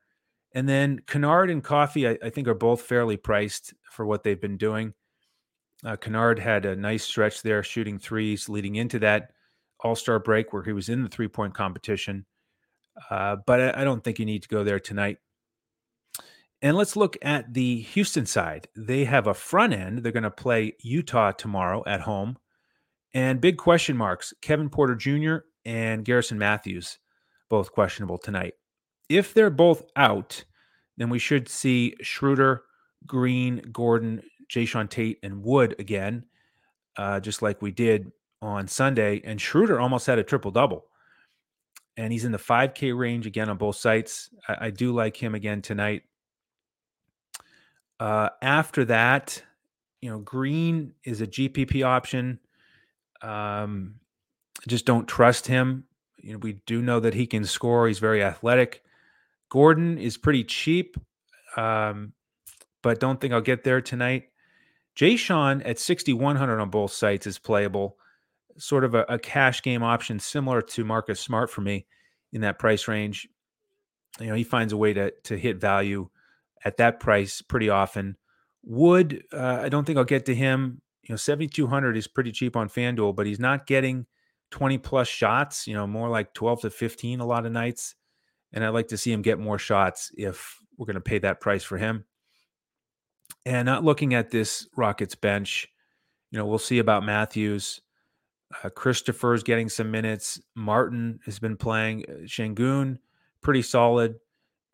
And 0.53 0.67
then 0.67 1.01
Kennard 1.07 1.49
and 1.49 1.63
Coffey, 1.63 2.07
I, 2.07 2.17
I 2.23 2.29
think, 2.29 2.47
are 2.47 2.55
both 2.55 2.81
fairly 2.81 3.17
priced 3.17 3.73
for 3.91 4.05
what 4.05 4.23
they've 4.23 4.39
been 4.39 4.57
doing. 4.57 4.93
Uh, 5.83 5.95
Kennard 5.95 6.39
had 6.39 6.65
a 6.65 6.75
nice 6.75 7.03
stretch 7.03 7.41
there, 7.41 7.63
shooting 7.63 7.97
threes 7.97 8.49
leading 8.49 8.75
into 8.75 8.99
that 8.99 9.31
All 9.81 9.95
Star 9.95 10.19
break 10.19 10.51
where 10.53 10.63
he 10.63 10.73
was 10.73 10.89
in 10.89 11.03
the 11.03 11.09
three 11.09 11.27
point 11.27 11.53
competition. 11.53 12.25
Uh, 13.09 13.37
but 13.45 13.61
I, 13.61 13.81
I, 13.81 13.83
don't 13.83 14.03
think 14.03 14.19
you 14.19 14.25
need 14.25 14.43
to 14.43 14.49
go 14.49 14.63
there 14.63 14.79
tonight. 14.79 15.17
And 16.61 16.75
let's 16.75 16.95
look 16.95 17.17
at 17.21 17.53
the 17.53 17.81
Houston 17.81 18.25
side. 18.25 18.67
They 18.75 19.05
have 19.05 19.27
a 19.27 19.33
front 19.33 19.73
end. 19.73 19.99
They're 19.99 20.11
going 20.11 20.23
to 20.23 20.31
play 20.31 20.73
Utah 20.81 21.31
tomorrow 21.31 21.83
at 21.87 22.01
home. 22.01 22.37
And 23.13 23.41
big 23.41 23.57
question 23.57 23.95
marks 23.95 24.33
Kevin 24.41 24.69
Porter 24.69 24.95
Jr. 24.95 25.37
and 25.65 26.03
Garrison 26.03 26.37
Matthews, 26.37 26.99
both 27.49 27.71
questionable 27.71 28.17
tonight. 28.17 28.53
If 29.09 29.33
they're 29.33 29.49
both 29.49 29.83
out, 29.95 30.43
then 30.97 31.09
we 31.09 31.17
should 31.17 31.47
see 31.47 31.95
Schroeder, 32.01 32.63
Green, 33.07 33.61
Gordon, 33.71 34.21
Jae'Sean 34.51 34.89
Tate, 34.89 35.17
and 35.23 35.43
Wood 35.43 35.75
again, 35.79 36.25
uh, 36.97 37.19
just 37.19 37.41
like 37.41 37.61
we 37.61 37.71
did 37.71 38.11
on 38.41 38.67
Sunday. 38.67 39.21
And 39.23 39.39
Schroeder 39.39 39.79
almost 39.79 40.05
had 40.05 40.19
a 40.19 40.23
triple 40.23 40.51
double. 40.51 40.88
And 41.99 42.13
he's 42.13 42.23
in 42.23 42.31
the 42.31 42.37
5K 42.37 42.97
range 42.97 43.25
again 43.25 43.49
on 43.49 43.57
both 43.57 43.75
sites. 43.75 44.29
I, 44.47 44.67
I 44.67 44.69
do 44.69 44.93
like 44.93 45.21
him 45.21 45.35
again 45.35 45.61
tonight. 45.61 46.03
Uh, 47.99 48.29
after 48.41 48.85
that, 48.85 49.43
you 49.99 50.09
know, 50.09 50.19
Green 50.19 50.93
is 51.03 51.19
a 51.19 51.27
GPP 51.27 51.85
option. 51.85 52.39
Um, 53.21 53.95
just 54.65 54.85
don't 54.85 55.09
trust 55.09 55.45
him. 55.47 55.83
You 56.15 56.33
know, 56.33 56.37
we 56.37 56.53
do 56.65 56.81
know 56.81 57.01
that 57.01 57.13
he 57.13 57.27
can 57.27 57.43
score. 57.43 57.85
He's 57.85 57.99
very 57.99 58.23
athletic. 58.23 58.81
Gordon 59.49 59.97
is 59.97 60.15
pretty 60.15 60.45
cheap, 60.45 60.95
um, 61.57 62.13
but 62.81 63.01
don't 63.01 63.19
think 63.19 63.33
I'll 63.33 63.41
get 63.41 63.65
there 63.65 63.81
tonight. 63.81 64.29
Jae'Sean 64.95 65.61
at 65.65 65.79
6,100 65.79 66.61
on 66.61 66.69
both 66.69 66.93
sites 66.93 67.27
is 67.27 67.39
playable. 67.39 67.97
Sort 68.59 68.83
of 68.83 68.93
a, 68.95 69.05
a, 69.09 69.17
cash 69.17 69.61
game 69.63 69.83
option 69.83 70.19
similar 70.19 70.61
to 70.61 70.83
Marcus 70.83 71.19
Smart 71.19 71.49
for 71.49 71.61
me 71.61 71.85
in 72.33 72.41
that 72.41 72.59
price 72.59 72.87
range. 72.87 73.27
You 74.19 74.27
know, 74.27 74.35
he 74.35 74.43
finds 74.43 74.73
a 74.73 74.77
way 74.77 74.93
to, 74.93 75.11
to 75.23 75.37
hit 75.37 75.57
value 75.57 76.09
at 76.65 76.77
that 76.77 76.99
price 76.99 77.41
pretty 77.41 77.69
often. 77.69 78.17
Wood, 78.63 79.23
uh, 79.33 79.59
I 79.61 79.69
don't 79.69 79.85
think 79.85 79.97
I'll 79.97 80.03
get 80.03 80.25
to 80.25 80.35
him. 80.35 80.81
You 81.03 81.13
know, 81.13 81.17
7,200 81.17 81.97
is 81.97 82.07
pretty 82.07 82.31
cheap 82.31 82.55
on 82.55 82.69
FanDuel, 82.69 83.15
but 83.15 83.25
he's 83.25 83.39
not 83.39 83.65
getting 83.65 84.05
20 84.51 84.77
plus 84.79 85.07
shots, 85.07 85.67
you 85.67 85.73
know, 85.73 85.87
more 85.87 86.09
like 86.09 86.33
12 86.33 86.61
to 86.61 86.69
15 86.69 87.19
a 87.19 87.25
lot 87.25 87.45
of 87.45 87.51
nights. 87.51 87.95
And 88.51 88.63
I'd 88.63 88.69
like 88.69 88.87
to 88.89 88.97
see 88.97 89.11
him 89.11 89.21
get 89.21 89.39
more 89.39 89.59
shots 89.59 90.11
if 90.17 90.57
we're 90.77 90.85
going 90.85 90.95
to 90.95 91.01
pay 91.01 91.19
that 91.19 91.39
price 91.39 91.63
for 91.63 91.77
him. 91.77 92.05
And 93.45 93.65
not 93.65 93.83
looking 93.83 94.13
at 94.13 94.31
this 94.31 94.67
Rockets 94.75 95.15
bench, 95.15 95.67
you 96.31 96.37
know, 96.37 96.45
we'll 96.45 96.59
see 96.59 96.79
about 96.79 97.05
Matthews. 97.05 97.81
Uh, 98.63 98.69
Christopher's 98.69 99.43
getting 99.43 99.69
some 99.69 99.91
minutes. 99.91 100.41
Martin 100.55 101.19
has 101.25 101.39
been 101.39 101.55
playing. 101.55 102.05
Uh, 102.09 102.13
Sengun, 102.23 102.97
pretty 103.41 103.61
solid. 103.61 104.15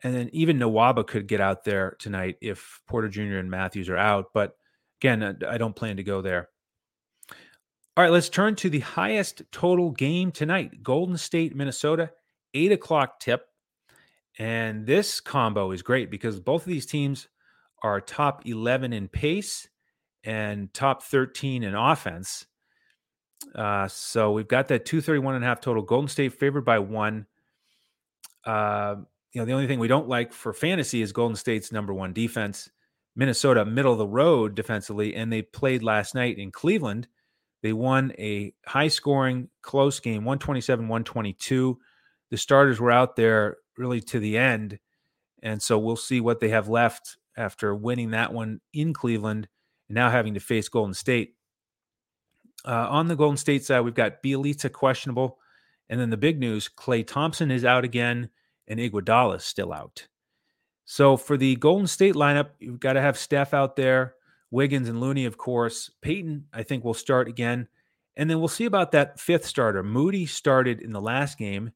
And 0.03 0.15
then 0.15 0.29
even 0.33 0.59
Nwaba 0.59 1.05
could 1.05 1.27
get 1.27 1.41
out 1.41 1.63
there 1.63 1.95
tonight 1.99 2.37
if 2.41 2.81
Porter 2.87 3.09
Jr. 3.09 3.37
and 3.37 3.49
Matthews 3.49 3.89
are 3.89 3.97
out. 3.97 4.27
But 4.33 4.57
again, 5.01 5.39
I 5.47 5.57
don't 5.57 5.75
plan 5.75 5.97
to 5.97 6.03
go 6.03 6.21
there. 6.21 6.49
All 7.97 8.03
right, 8.03 8.11
let's 8.11 8.29
turn 8.29 8.55
to 8.57 8.69
the 8.69 8.81
highest 8.81 9.43
total 9.51 9.91
game 9.91 10.31
tonight 10.31 10.83
Golden 10.83 11.17
State, 11.17 11.55
Minnesota, 11.55 12.11
8 12.53 12.73
o'clock 12.73 13.19
tip. 13.19 13.47
And 14.37 14.85
this 14.85 15.21
combo 15.21 15.71
is 15.71 15.81
great 15.81 16.11
because 16.11 16.39
both 16.39 16.63
of 16.63 16.67
these 16.67 16.85
teams 16.85 17.29
are 17.81 18.01
top 18.01 18.45
11 18.45 18.91
in 18.91 19.07
pace 19.07 19.69
and 20.25 20.73
top 20.73 21.03
13 21.03 21.63
in 21.63 21.73
offense. 21.73 22.45
Uh, 23.53 23.87
so 23.87 24.31
we've 24.31 24.47
got 24.47 24.67
that 24.69 24.85
231 24.85 25.35
and 25.35 25.43
a 25.43 25.47
half 25.47 25.61
total. 25.61 25.83
Golden 25.83 26.07
State 26.07 26.33
favored 26.33 26.65
by 26.65 26.79
one. 26.79 27.25
Uh, 28.45 28.95
you 29.31 29.41
know, 29.41 29.45
the 29.45 29.53
only 29.53 29.67
thing 29.67 29.79
we 29.79 29.87
don't 29.87 30.07
like 30.07 30.33
for 30.33 30.53
fantasy 30.53 31.01
is 31.01 31.11
Golden 31.11 31.35
State's 31.35 31.71
number 31.71 31.93
one 31.93 32.13
defense. 32.13 32.69
Minnesota, 33.15 33.65
middle 33.65 33.93
of 33.93 33.97
the 33.97 34.07
road 34.07 34.55
defensively, 34.55 35.15
and 35.15 35.31
they 35.31 35.41
played 35.41 35.83
last 35.83 36.15
night 36.15 36.37
in 36.37 36.51
Cleveland. 36.51 37.07
They 37.61 37.73
won 37.73 38.13
a 38.19 38.53
high 38.65 38.89
scoring, 38.89 39.49
close 39.61 39.99
game, 39.99 40.25
127 40.25 40.87
122. 40.87 41.79
The 42.29 42.37
starters 42.37 42.79
were 42.79 42.91
out 42.91 43.15
there 43.15 43.57
really 43.77 44.01
to 44.01 44.19
the 44.19 44.37
end. 44.37 44.79
And 45.41 45.61
so 45.61 45.77
we'll 45.77 45.95
see 45.95 46.21
what 46.21 46.39
they 46.39 46.49
have 46.49 46.67
left 46.67 47.17
after 47.37 47.75
winning 47.75 48.11
that 48.11 48.33
one 48.33 48.61
in 48.73 48.93
Cleveland 48.93 49.47
and 49.87 49.95
now 49.95 50.09
having 50.09 50.33
to 50.33 50.39
face 50.39 50.69
Golden 50.69 50.93
State. 50.93 51.34
Uh, 52.65 52.87
on 52.89 53.07
the 53.07 53.15
Golden 53.15 53.37
State 53.37 53.63
side, 53.63 53.81
we've 53.81 53.93
got 53.93 54.23
Bjelica 54.23 54.71
questionable. 54.71 55.37
And 55.89 55.99
then 55.99 56.09
the 56.09 56.17
big 56.17 56.39
news 56.39 56.67
Klay 56.67 57.05
Thompson 57.05 57.51
is 57.51 57.63
out 57.63 57.83
again 57.83 58.29
and 58.67 58.79
Iguodala 58.79 59.37
is 59.37 59.43
still 59.43 59.71
out. 59.71 60.07
So 60.85 61.17
for 61.17 61.37
the 61.37 61.55
Golden 61.55 61.87
State 61.87 62.15
lineup, 62.15 62.49
you've 62.59 62.79
got 62.79 62.93
to 62.93 63.01
have 63.01 63.17
Steph 63.17 63.53
out 63.53 63.75
there, 63.75 64.15
Wiggins 64.51 64.89
and 64.89 64.99
Looney, 64.99 65.25
of 65.25 65.37
course. 65.37 65.91
Payton, 66.01 66.45
I 66.53 66.63
think, 66.63 66.83
will 66.83 66.93
start 66.93 67.27
again. 67.27 67.67
And 68.17 68.29
then 68.29 68.39
we'll 68.39 68.47
see 68.47 68.65
about 68.65 68.91
that 68.91 69.19
fifth 69.19 69.45
starter. 69.45 69.83
Moody 69.83 70.25
started 70.25 70.81
in 70.81 70.91
the 70.91 71.01
last 71.01 71.37
game, 71.37 71.71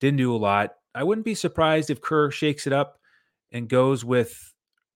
didn't 0.00 0.18
do 0.18 0.34
a 0.34 0.36
lot. 0.36 0.74
I 0.94 1.04
wouldn't 1.04 1.24
be 1.24 1.34
surprised 1.34 1.90
if 1.90 2.00
Kerr 2.00 2.30
shakes 2.30 2.66
it 2.66 2.72
up 2.72 3.00
and 3.52 3.68
goes 3.68 4.04
with 4.04 4.52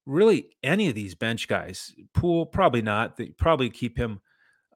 really 0.07 0.51
any 0.63 0.89
of 0.89 0.95
these 0.95 1.15
bench 1.15 1.49
guys. 1.49 1.95
Poole, 2.13 2.47
probably 2.47 2.83
not. 2.83 3.17
They 3.17 3.27
probably 3.27 3.71
keep 3.71 3.97
him 3.97 4.21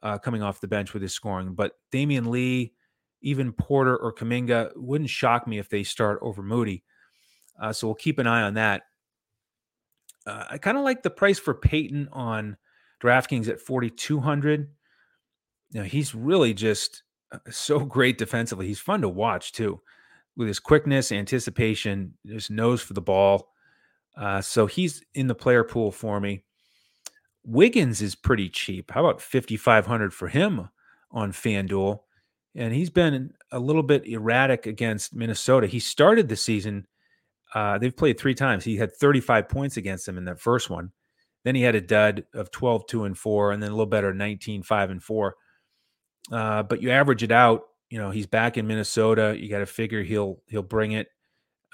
uh, 0.03 0.19
coming 0.19 0.43
off 0.43 0.61
the 0.61 0.69
bench 0.69 0.93
with 0.93 1.03
his 1.03 1.13
scoring. 1.13 1.55
But 1.55 1.73
Damion 1.93 2.27
Lee, 2.27 2.75
even 3.23 3.53
Porter 3.53 3.97
or 3.97 4.13
Kuminga, 4.13 4.73
wouldn't 4.77 5.11
shock 5.11 5.47
me 5.47 5.59
if 5.59 5.69
they 5.69 5.83
start 5.83 6.19
over 6.23 6.43
Moody. 6.43 6.85
Uh, 7.61 7.73
so 7.73 7.87
we'll 7.87 7.95
keep 7.95 8.19
an 8.19 8.27
eye 8.27 8.43
on 8.43 8.55
that. 8.55 8.83
Uh, 10.27 10.45
I 10.51 10.59
kind 10.59 10.77
of 10.77 10.85
like 10.85 11.03
the 11.03 11.11
price 11.11 11.39
for 11.39 11.55
Payton 11.55 12.09
on 12.13 12.57
DraftKings 13.03 13.49
at 13.49 13.61
4,200. 13.61 14.69
You 15.71 15.81
know, 15.81 15.87
he's 15.87 16.15
really 16.15 16.53
just 16.53 17.03
uh, 17.33 17.39
so 17.51 17.79
great 17.85 18.19
defensively. 18.19 18.67
He's 18.67 18.81
fun 18.81 19.03
to 19.03 19.09
watch 19.09 19.53
too 19.53 19.81
with 20.37 20.49
his 20.49 20.59
quickness, 20.59 21.13
anticipation, 21.13 22.15
his 22.27 22.51
nose 22.51 22.83
for 22.83 22.93
the 22.93 23.01
ball. 23.01 23.53
Uh, 24.17 24.41
so 24.41 24.67
he's 24.67 25.03
in 25.15 25.27
the 25.27 25.35
player 25.35 25.65
pool 25.65 25.91
for 25.91 26.21
me. 26.21 26.43
Wiggins 27.47 28.03
is 28.03 28.15
pretty 28.15 28.49
cheap. 28.49 28.91
How 28.91 29.07
about 29.07 29.21
5500 29.21 30.13
for 30.13 30.29
him 30.29 30.69
on 31.11 31.33
FanDuel? 31.33 32.01
And 32.57 32.75
he's 32.75 32.91
been 32.91 33.33
a 33.53 33.59
little 33.61 33.83
bit 33.83 34.07
erratic 34.07 34.67
against 34.67 35.15
Minnesota. 35.15 35.67
He 35.67 35.79
started 35.79 36.29
the 36.29 36.37
season, 36.37 36.87
uh, 37.55 37.79
they've 37.79 37.97
played 37.97 38.19
three 38.19 38.35
times. 38.35 38.65
He 38.65 38.77
had 38.77 38.95
35 38.95 39.49
points 39.49 39.77
against 39.77 40.07
them 40.07 40.19
in 40.19 40.25
that 40.25 40.41
first 40.41 40.69
one. 40.69 40.93
Then 41.45 41.55
he 41.55 41.63
had 41.63 41.77
a 41.77 41.81
dud 41.81 42.25
of 42.35 42.51
12, 42.51 42.87
2, 42.87 43.05
and 43.05 43.17
4, 43.17 43.53
and 43.53 43.63
then 43.63 43.71
a 43.71 43.73
little 43.73 43.87
better, 43.87 44.13
19, 44.13 44.63
5, 44.65 44.91
and 44.91 45.03
4. 45.03 45.37
Uh, 46.33 46.63
but 46.65 46.83
you 46.83 46.91
average 46.91 47.23
it 47.23 47.31
out, 47.31 47.63
you 47.89 47.99
know, 47.99 48.11
he's 48.11 48.27
back 48.27 48.59
in 48.59 48.67
Minnesota. 48.67 49.37
You 49.39 49.49
got 49.49 49.61
to 49.61 49.67
figure 49.67 50.03
he'll 50.03 50.43
he'll 50.49 50.63
bring 50.63 50.93
it 50.93 51.09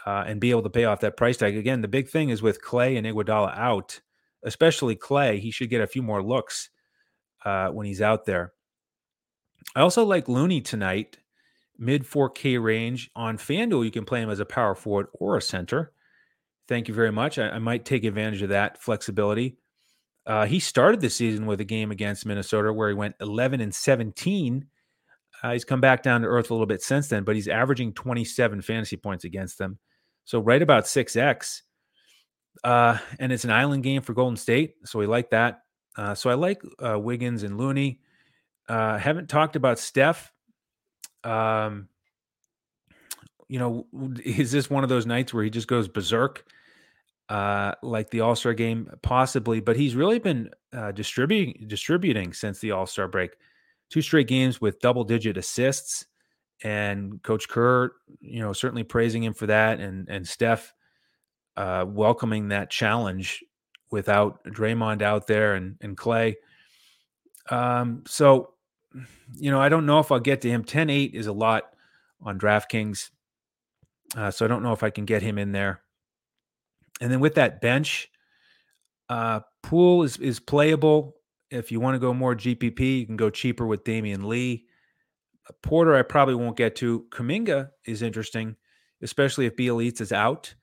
uh, 0.05 0.25
and 0.27 0.41
be 0.41 0.51
able 0.51 0.63
to 0.63 0.71
pay 0.71 0.85
off 0.85 1.01
that 1.01 1.17
price 1.17 1.39
tag. 1.39 1.57
Again, 1.57 1.81
the 1.81 1.89
big 1.89 2.09
thing 2.09 2.29
is 2.29 2.43
with 2.43 2.63
Klay 2.63 2.99
and 2.99 3.07
Iguodala 3.07 3.57
out, 3.57 4.01
especially 4.45 4.97
Klay. 4.97 5.39
he 5.39 5.51
should 5.51 5.71
get 5.71 5.81
a 5.81 5.87
few 5.87 6.03
more 6.03 6.23
looks 6.23 6.71
uh, 7.45 7.69
when 7.69 7.87
he's 7.87 8.03
out 8.03 8.25
there. 8.25 8.53
I 9.77 9.81
also 9.81 10.05
like 10.05 10.29
Looney 10.29 10.61
tonight, 10.61 11.19
mid 11.79 12.05
4K 12.05 12.63
range 12.63 13.11
on 13.15 13.39
FanDuel. 13.39 13.85
You 13.85 13.91
can 13.91 14.05
play 14.05 14.21
him 14.21 14.31
as 14.31 14.41
a 14.41 14.45
power 14.45 14.75
forward 14.75 15.07
or 15.15 15.37
a 15.37 15.43
center. 15.43 15.93
Thank 16.69 16.89
you 16.89 16.95
very 16.95 17.13
much. 17.13 17.39
I, 17.39 17.51
I 17.51 17.59
might 17.59 17.85
take 17.85 18.05
advantage 18.05 18.43
of 18.43 18.51
that 18.51 18.83
flexibility. 18.83 19.57
Uh, 20.27 20.47
he 20.47 20.61
started 20.61 21.01
the 21.01 21.11
season 21.11 21.47
with 21.47 21.61
a 21.61 21.65
game 21.65 21.91
against 21.91 22.27
Minnesota 22.27 22.73
where 22.73 22.89
he 22.89 22.95
went 22.95 23.17
11 23.21 23.61
and 23.61 23.75
17 23.75 24.67
uh, 25.43 25.53
he's 25.53 25.65
come 25.65 25.81
back 25.81 26.03
down 26.03 26.23
to 26.23 26.29
earth 26.29 26.51
a 26.51 26.55
little 26.55 26.67
bit 26.67 26.83
since 26.83 27.09
then, 27.09 27.25
but 27.25 27.35
he's 27.35 27.49
averaging 27.49 27.93
27 27.95 28.63
fantasy 28.63 28.97
points 28.97 29.25
against 29.25 29.59
them. 29.59 29.79
So 30.25 30.39
right 30.39 30.63
about 30.63 30.85
6x. 30.85 31.63
Uh, 32.63 32.99
and 33.19 33.33
it's 33.33 33.45
an 33.45 33.51
island 33.51 33.83
game 33.83 34.03
for 34.03 34.15
Golden 34.15 34.37
State. 34.37 34.77
So 34.85 34.99
we 34.99 35.07
like 35.07 35.31
that. 35.31 35.63
Uh, 35.97 36.15
so 36.15 36.31
I 36.31 36.35
like 36.35 36.63
uh, 36.85 36.99
Wiggins 36.99 37.43
and 37.43 37.59
Looney. 37.59 38.01
Uh, 38.69 38.99
haven't 38.99 39.29
talked 39.29 39.57
about 39.57 39.79
Steph. 39.79 40.33
Um, 41.25 41.89
you 43.49 43.59
know, 43.59 43.87
is 44.25 44.53
this 44.53 44.71
one 44.71 44.83
of 44.83 44.89
those 44.89 45.07
nights 45.07 45.35
where 45.35 45.45
he 45.45 45.51
just 45.51 45.69
goes 45.69 45.89
berserk? 45.89 46.45
uh, 47.33 47.75
like 47.83 48.11
the 48.11 48.21
All 48.21 48.37
Star 48.37 48.53
game, 48.53 48.91
possibly, 49.01 49.61
but 49.61 49.75
he's 49.75 49.95
really 49.95 50.19
been 50.19 50.51
uh, 50.73 50.93
distributing 50.93 51.67
distributing 51.67 52.35
since 52.35 52.59
the 52.59 52.73
All 52.73 52.87
Star 52.87 53.09
break. 53.09 53.31
Two 53.89 54.03
straight 54.03 54.29
games 54.29 54.61
with 54.61 54.81
double 54.81 55.03
digit 55.03 55.39
assists, 55.39 56.07
and 56.63 57.23
Coach 57.23 57.49
Kerr, 57.49 57.93
you 58.21 58.41
know, 58.41 58.53
certainly 58.53 58.83
praising 58.83 59.23
him 59.23 59.33
for 59.33 59.47
that, 59.47 59.81
and 59.81 60.09
and 60.11 60.29
Steph 60.29 60.75
uh, 61.57 61.85
welcoming 61.87 62.49
that 62.49 62.71
challenge 62.71 63.43
without 63.91 64.43
Draymond 64.45 65.03
out 65.03 65.27
there 65.27 65.55
and 65.55 65.77
and 65.81 65.97
Klay. 65.97 66.35
Um, 67.51 68.05
so, 68.07 68.55
you 69.35 69.51
know, 69.51 69.61
I 69.61 69.69
don't 69.69 69.87
know 69.87 69.99
if 69.99 70.13
I'll 70.13 70.21
get 70.21 70.43
to 70.43 70.49
him. 70.49 70.65
10-8 70.65 71.13
is 71.13 71.27
a 71.27 71.33
lot 71.33 71.65
on 72.21 72.39
DraftKings, 72.39 73.11
uh, 74.17 74.31
so 74.31 74.45
I 74.45 74.49
don't 74.49 74.63
know 74.63 74.73
if 74.73 74.83
I 74.83 74.91
can 74.91 75.05
get 75.05 75.23
him 75.23 75.39
in 75.39 75.53
there. 75.53 75.83
And 77.01 77.11
then 77.11 77.19
with 77.19 77.35
that 77.35 77.61
bench, 77.61 78.09
uh, 79.09 79.41
Poole 79.63 80.05
is 80.05 80.17
is 80.19 80.41
playable. 80.41 81.17
If 81.51 81.71
you 81.71 81.81
want 81.81 81.97
to 81.97 81.99
go 81.99 82.15
more 82.15 82.35
GPP, 82.35 83.01
you 83.01 83.07
can 83.07 83.17
go 83.17 83.29
cheaper 83.29 83.67
with 83.67 83.85
Damion 83.85 84.25
Lee. 84.25 84.65
Porter, 85.63 85.95
I 85.95 86.03
probably 86.03 86.35
won't 86.35 86.57
get 86.57 86.77
to. 86.77 87.05
Kuminga 87.11 87.71
is 87.85 88.01
interesting, 88.03 88.57
especially 89.03 89.47
if 89.47 89.57
Bjelica 89.57 90.01
is 90.01 90.13
out. 90.13 90.55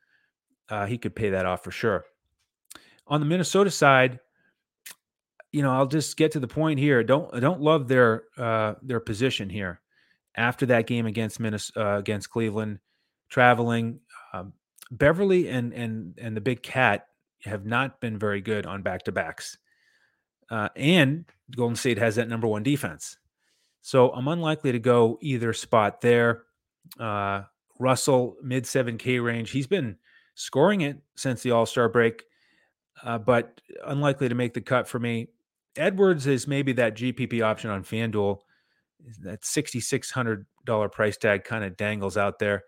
Uh, 0.69 0.85
he 0.85 0.97
could 0.97 1.15
pay 1.15 1.31
that 1.31 1.45
off 1.45 1.63
for 1.63 1.71
sure. 1.71 2.05
On 3.07 3.19
the 3.19 3.25
Minnesota 3.25 3.71
side, 3.71 4.19
you 5.51 5.63
know, 5.63 5.71
I'll 5.71 5.87
just 5.87 6.15
get 6.15 6.31
to 6.33 6.39
the 6.39 6.47
point 6.47 6.79
here. 6.79 7.03
Don't 7.03 7.33
I 7.33 7.39
don't 7.39 7.61
love 7.61 7.87
their 7.87 8.25
uh, 8.37 8.75
their 8.83 8.99
position 8.99 9.49
here 9.49 9.81
after 10.35 10.65
that 10.67 10.85
game 10.85 11.07
against 11.07 11.39
Minnesota 11.39 11.81
uh, 11.81 11.97
against 11.97 12.29
Cleveland, 12.29 12.79
traveling. 13.29 13.99
Um, 14.33 14.53
Beverley 14.91 15.49
and 15.49 15.73
and 15.73 16.17
and 16.21 16.37
the 16.37 16.41
Big 16.41 16.61
Cat 16.61 17.07
have 17.43 17.65
not 17.65 17.99
been 17.99 18.19
very 18.19 18.41
good 18.41 18.65
on 18.67 18.83
back 18.83 19.03
to 19.03 19.11
backs, 19.11 19.57
uh, 20.51 20.69
and 20.75 21.25
Golden 21.55 21.75
State 21.75 21.97
has 21.97 22.15
that 22.17 22.29
number 22.29 22.47
one 22.47 22.63
defense. 22.63 23.17
So 23.81 24.11
I'm 24.11 24.27
unlikely 24.27 24.73
to 24.73 24.79
go 24.79 25.17
either 25.21 25.53
spot 25.53 26.01
there. 26.01 26.43
Uh, 26.99 27.43
Russell 27.79 28.37
mid 28.43 28.67
seven 28.67 28.97
K 28.97 29.19
range. 29.19 29.49
He's 29.49 29.67
been 29.67 29.97
scoring 30.39 30.81
it 30.81 30.97
since 31.15 31.43
the 31.43 31.51
All 31.51 31.65
Star 31.65 31.89
break, 31.89 32.23
uh, 33.03 33.17
but 33.17 33.59
unlikely 33.85 34.29
to 34.29 34.35
make 34.35 34.53
the 34.53 34.61
cut 34.61 34.87
for 34.87 34.97
me. 34.97 35.27
Edwards 35.75 36.27
is 36.27 36.47
maybe 36.47 36.71
that 36.73 36.95
GPP 36.95 37.41
option 37.43 37.69
on 37.69 37.83
FanDuel. 37.83 38.39
That 39.21 39.41
$6,600 39.41 40.91
price 40.91 41.17
tag 41.17 41.43
kind 41.43 41.63
of 41.63 41.77
dangles 41.77 42.17
out 42.17 42.39
there. 42.39 42.63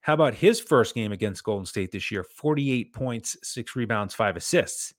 How 0.00 0.14
about 0.14 0.34
his 0.34 0.60
first 0.60 0.94
game 0.94 1.12
against 1.12 1.44
Golden 1.44 1.66
State 1.66 1.92
this 1.92 2.10
year? 2.10 2.24
48 2.24 2.92
points, 2.92 3.36
six 3.42 3.76
rebounds, 3.76 4.14
five 4.14 4.36
assists. 4.36 4.94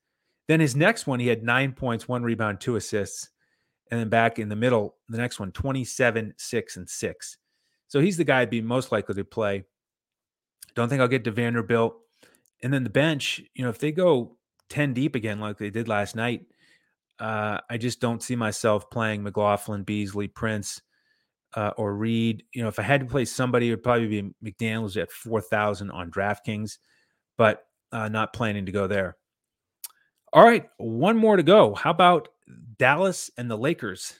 Then 0.47 0.59
his 0.59 0.75
next 0.75 1.07
one, 1.07 1.19
he 1.19 1.27
had 1.27 1.43
nine 1.43 1.73
points, 1.73 2.07
one 2.07 2.23
rebound, 2.23 2.61
two 2.61 2.75
assists. 2.75 3.29
And 3.91 3.99
then 3.99 4.09
back 4.09 4.39
in 4.39 4.49
the 4.49 4.55
middle, 4.55 4.95
the 5.09 5.17
next 5.17 5.39
one, 5.39 5.51
27, 5.51 6.33
six, 6.37 6.77
and 6.77 6.89
six. 6.89 7.37
So 7.87 7.99
he's 7.99 8.17
the 8.17 8.23
guy 8.23 8.41
I'd 8.41 8.49
be 8.49 8.61
most 8.61 8.91
likely 8.91 9.15
to 9.15 9.25
play. 9.25 9.65
Don't 10.75 10.89
think 10.89 11.01
I'll 11.01 11.07
get 11.07 11.23
to 11.25 11.31
Vanderbilt. 11.31 11.95
And 12.61 12.73
then 12.73 12.83
the 12.83 12.89
bench, 12.89 13.41
you 13.55 13.63
know, 13.63 13.69
if 13.69 13.79
they 13.79 13.91
go 13.91 14.37
10 14.69 14.93
deep 14.93 15.15
again, 15.15 15.39
like 15.39 15.57
they 15.57 15.69
did 15.69 15.87
last 15.87 16.15
night, 16.15 16.45
uh, 17.19 17.59
I 17.69 17.77
just 17.77 17.99
don't 17.99 18.23
see 18.23 18.35
myself 18.35 18.89
playing 18.89 19.23
McLaughlin, 19.23 19.83
Beasley, 19.83 20.27
Prince, 20.27 20.81
uh, 21.55 21.71
or 21.77 21.95
Reid. 21.95 22.43
You 22.53 22.63
know, 22.63 22.69
if 22.69 22.79
I 22.79 22.83
had 22.83 23.01
to 23.01 23.05
play 23.05 23.25
somebody, 23.25 23.67
it 23.67 23.71
would 23.71 23.83
probably 23.83 24.07
be 24.07 24.33
McDaniels 24.43 24.99
at 24.99 25.11
4,000 25.11 25.91
on 25.91 26.09
DraftKings, 26.09 26.77
but 27.37 27.65
uh, 27.91 28.09
not 28.09 28.33
planning 28.33 28.65
to 28.65 28.71
go 28.71 28.87
there. 28.87 29.17
All 30.31 30.43
right, 30.43 30.67
one 30.77 31.15
more 31.15 31.37
to 31.37 31.43
go. 31.43 31.75
How 31.75 31.91
about 31.91 32.29
Dallas 32.77 33.29
and 33.37 33.51
the 33.51 33.57
Lakers? 33.57 34.19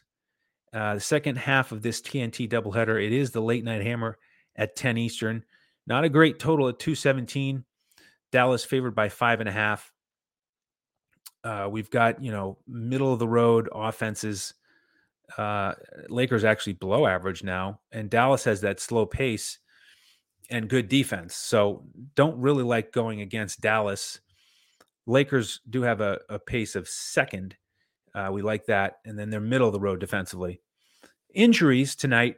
Uh, 0.72 0.96
the 0.96 1.00
second 1.00 1.38
half 1.38 1.72
of 1.72 1.82
this 1.82 2.02
TNT 2.02 2.50
doubleheader. 2.50 3.04
It 3.04 3.12
is 3.12 3.32
the 3.32 3.42
late 3.42 3.64
night 3.64 3.82
hammer 3.82 4.18
at 4.56 4.76
10 4.76 4.98
Eastern. 4.98 5.44
Not 5.86 6.04
a 6.04 6.10
great 6.10 6.40
total 6.40 6.70
at 6.70 6.80
217. 6.80 7.66
Dallas 8.32 8.66
favored 8.66 8.96
by 8.96 9.10
five 9.10 9.40
and 9.40 9.50
a 9.50 9.54
half. 9.54 9.92
Uh, 11.44 11.68
we've 11.70 11.90
got 11.90 12.24
you 12.24 12.32
know 12.32 12.58
middle 12.68 13.12
of 13.12 13.20
the 13.20 13.28
road 13.28 13.70
offenses. 13.74 14.54
Uh, 15.38 15.74
Lakers 16.10 16.44
actually 16.44 16.74
below 16.74 17.06
average 17.06 17.44
now, 17.44 17.80
and 17.92 18.10
Dallas 18.10 18.44
has 18.46 18.62
that 18.62 18.80
slow 18.80 19.06
pace 19.06 19.60
and 20.50 20.70
good 20.70 20.90
defense. 20.90 21.36
So 21.36 21.86
don't 22.16 22.38
really 22.40 22.64
like 22.64 22.92
going 22.92 23.22
against 23.22 23.62
Dallas. 23.62 24.20
Lakers 25.06 25.60
do 25.70 25.82
have 25.82 26.02
a, 26.02 26.20
a 26.30 26.40
pace 26.40 26.76
of 26.76 26.88
second. 26.88 27.56
Uh, 28.16 28.30
we 28.32 28.42
like 28.42 28.66
that, 28.68 29.00
and 29.06 29.18
then 29.18 29.30
they're 29.30 29.40
middle 29.40 29.68
of 29.68 29.74
the 29.74 29.80
road 29.80 30.00
defensively. 30.00 30.62
Injuries 31.34 31.96
tonight 31.96 32.38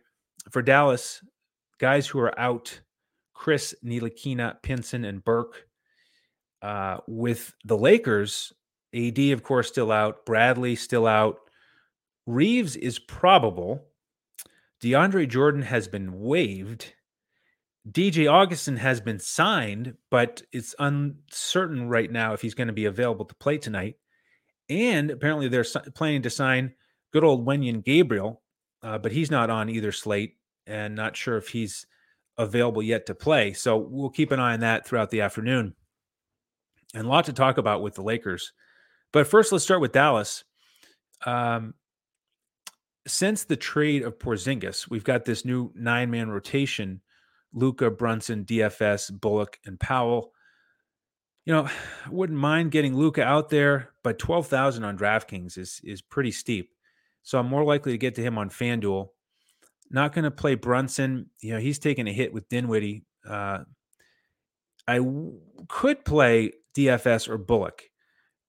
for 0.49 0.61
Dallas, 0.61 1.21
guys 1.79 2.07
who 2.07 2.19
are 2.19 2.37
out: 2.39 2.79
Chriss, 3.35 3.73
Ntilikina, 3.83 4.61
Pinson, 4.61 5.05
and 5.05 5.23
Burke. 5.23 5.67
Uh, 6.61 6.97
with 7.07 7.53
the 7.63 7.77
Lakers, 7.77 8.53
AD, 8.95 9.19
of 9.19 9.43
course, 9.43 9.67
still 9.67 9.91
out. 9.91 10.25
Bradley 10.25 10.75
still 10.75 11.05
out. 11.05 11.39
Reaves 12.25 12.75
is 12.75 12.97
probable. 12.97 13.83
DeAndre 14.81 15.27
Jordan 15.27 15.61
has 15.61 15.87
been 15.87 16.19
waived. 16.21 16.93
DJ 17.89 18.31
Augustin 18.31 18.77
has 18.77 18.99
been 18.99 19.19
signed, 19.19 19.95
but 20.09 20.41
it's 20.51 20.73
uncertain 20.79 21.87
right 21.87 22.11
now 22.11 22.33
if 22.33 22.41
he's 22.41 22.55
going 22.55 22.67
to 22.67 22.73
be 22.73 22.85
available 22.85 23.25
to 23.25 23.35
play 23.35 23.57
tonight. 23.59 23.95
And 24.69 25.11
apparently 25.11 25.47
they're 25.47 25.65
planning 25.93 26.23
to 26.23 26.31
sign 26.31 26.73
good 27.13 27.23
old 27.23 27.45
Wenyen 27.45 27.83
Gabriel, 27.83 28.41
uh, 28.81 28.97
but 28.97 29.11
he's 29.11 29.29
not 29.29 29.51
on 29.51 29.69
either 29.69 29.91
slate 29.91 30.37
and 30.65 30.95
not 30.95 31.15
sure 31.15 31.37
if 31.37 31.49
he's 31.49 31.85
available 32.37 32.83
yet 32.83 33.05
to 33.07 33.15
play. 33.15 33.53
So 33.53 33.77
we'll 33.77 34.09
keep 34.09 34.31
an 34.31 34.39
eye 34.39 34.53
on 34.53 34.61
that 34.61 34.85
throughout 34.85 35.09
the 35.09 35.21
afternoon. 35.21 35.73
And 36.93 37.05
a 37.05 37.09
lot 37.09 37.25
to 37.25 37.33
talk 37.33 37.57
about 37.57 37.81
with 37.81 37.95
the 37.95 38.03
Lakers. 38.03 38.53
But 39.11 39.27
first, 39.27 39.51
let's 39.51 39.63
start 39.63 39.81
with 39.81 39.91
Dallas. 39.91 40.43
Um, 41.25 41.73
since 43.07 43.43
the 43.43 43.55
trade 43.55 44.03
of 44.03 44.19
Porzingis, 44.19 44.89
we've 44.89 45.03
got 45.03 45.25
this 45.25 45.45
new 45.45 45.71
nine 45.75 46.09
man 46.09 46.29
rotation 46.29 47.01
Luka, 47.53 47.89
Brunson, 47.89 48.43
DFS, 48.43 49.17
Bullock, 49.19 49.57
and 49.65 49.79
Powell. 49.79 50.33
You 51.45 51.53
know, 51.53 51.69
wouldn't 52.09 52.37
mind 52.37 52.71
getting 52.71 52.95
Luka 52.95 53.23
out 53.23 53.49
there, 53.49 53.93
but 54.03 54.19
12,000 54.19 54.83
on 54.83 54.97
DraftKings 54.97 55.57
is, 55.57 55.79
is 55.83 56.01
pretty 56.01 56.31
steep. 56.31 56.71
So 57.23 57.39
I'm 57.39 57.47
more 57.47 57.63
likely 57.63 57.93
to 57.93 57.97
get 57.97 58.15
to 58.15 58.21
him 58.21 58.37
on 58.37 58.49
FanDuel. 58.49 59.07
Not 59.89 60.13
going 60.13 60.23
to 60.23 60.31
play 60.31 60.55
Brunson. 60.55 61.29
You 61.41 61.53
know, 61.53 61.59
he's 61.59 61.79
taking 61.79 62.07
a 62.07 62.13
hit 62.13 62.33
with 62.33 62.49
Dinwiddie. 62.49 63.05
Uh, 63.27 63.59
I 64.87 64.97
w- 64.97 65.39
could 65.67 66.05
play 66.05 66.53
DFS 66.75 67.29
or 67.29 67.37
Bullock 67.37 67.83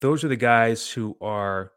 those 0.00 0.24
are 0.24 0.28
the 0.28 0.36
guys 0.36 0.88
who 0.88 1.16
are, 1.20 1.72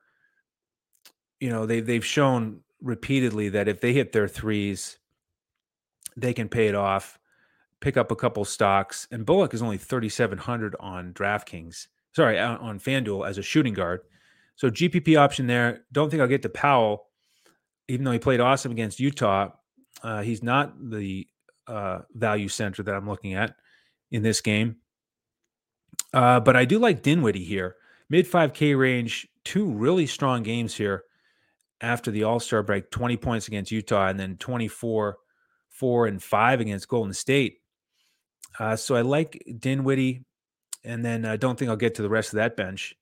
you 1.39 1.49
know, 1.49 1.65
they 1.65 1.79
they've 1.79 2.05
shown 2.05 2.61
repeatedly 2.81 3.49
that 3.49 3.67
if 3.67 3.81
they 3.81 3.93
hit 3.93 4.11
their 4.11 4.27
threes, 4.27 4.97
they 6.17 6.33
can 6.33 6.49
pay 6.49 6.67
it 6.67 6.75
off, 6.75 7.19
pick 7.79 7.97
up 7.97 8.11
a 8.11 8.15
couple 8.15 8.43
stocks. 8.45 9.07
And 9.11 9.25
Bullock 9.25 9.53
is 9.53 9.61
only 9.61 9.77
3,700 9.77 10.75
on 10.79 11.13
DraftKings, 11.13 11.87
sorry, 12.13 12.39
on 12.39 12.79
FanDuel 12.79 13.27
as 13.27 13.37
a 13.37 13.43
shooting 13.43 13.73
guard. 13.73 14.01
So 14.55 14.69
GPP 14.69 15.17
option 15.17 15.47
there. 15.47 15.85
Don't 15.91 16.09
think 16.09 16.21
I'll 16.21 16.27
get 16.27 16.41
to 16.41 16.49
Powell, 16.49 17.07
even 17.89 18.05
though 18.05 18.11
he 18.11 18.19
played 18.19 18.39
awesome 18.39 18.71
against 18.71 18.99
Utah. 18.99 19.49
Uh, 20.01 20.21
he's 20.21 20.43
not 20.43 20.73
the 20.89 21.27
uh, 21.67 21.99
value 22.13 22.47
center 22.47 22.83
that 22.83 22.95
I'm 22.95 23.09
looking 23.09 23.33
at 23.33 23.55
in 24.11 24.23
this 24.23 24.41
game. 24.41 24.77
Uh, 26.13 26.39
but 26.39 26.55
I 26.55 26.65
do 26.65 26.79
like 26.79 27.03
Dinwiddie 27.03 27.43
here 27.43 27.75
mid 28.09 28.29
5K 28.29 28.77
range, 28.77 29.27
two 29.43 29.71
really 29.71 30.07
strong 30.07 30.43
games 30.43 30.75
here 30.75 31.03
after 31.81 32.11
the 32.11 32.23
All 32.23 32.39
Star 32.39 32.63
break 32.63 32.89
20 32.91 33.17
points 33.17 33.47
against 33.47 33.71
Utah 33.71 34.07
and 34.07 34.19
then 34.19 34.37
24, 34.37 35.17
4 35.69 36.07
and 36.07 36.21
5 36.23 36.59
against 36.59 36.87
Golden 36.87 37.13
State. 37.13 37.57
Uh, 38.57 38.75
so 38.75 38.95
I 38.95 39.01
like 39.01 39.43
Dinwiddie, 39.59 40.25
and 40.83 41.05
then 41.05 41.25
I 41.25 41.37
don't 41.37 41.57
think 41.57 41.69
I'll 41.69 41.77
get 41.77 41.95
to 41.95 42.01
the 42.01 42.09
rest 42.09 42.33
of 42.33 42.37
that 42.37 42.57
bench. 42.57 42.95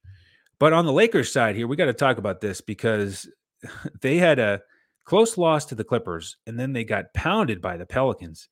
But 0.59 0.73
on 0.73 0.85
the 0.85 0.93
Lakers 0.93 1.31
side 1.31 1.55
here, 1.55 1.67
we 1.67 1.75
got 1.75 1.85
to 1.85 1.93
talk 1.93 2.17
about 2.17 2.41
this 2.41 2.61
because 2.61 3.29
they 4.01 4.17
had 4.17 4.39
a 4.39 4.61
close 5.07 5.37
loss 5.37 5.63
to 5.63 5.73
the 5.73 5.85
Clippers, 5.85 6.35
and 6.45 6.59
then 6.59 6.73
they 6.73 6.83
got 6.83 7.13
pounded 7.13 7.61
by 7.61 7.77
the 7.77 7.85
Pelicans, 7.85 8.49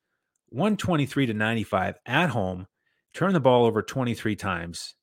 123 0.49 1.25
to 1.25 1.33
95 1.33 1.95
at 2.05 2.29
home, 2.29 2.65
turned 3.13 3.35
the 3.35 3.41
ball 3.41 3.65
over 3.65 3.81
23 3.81 4.37
times. 4.37 4.95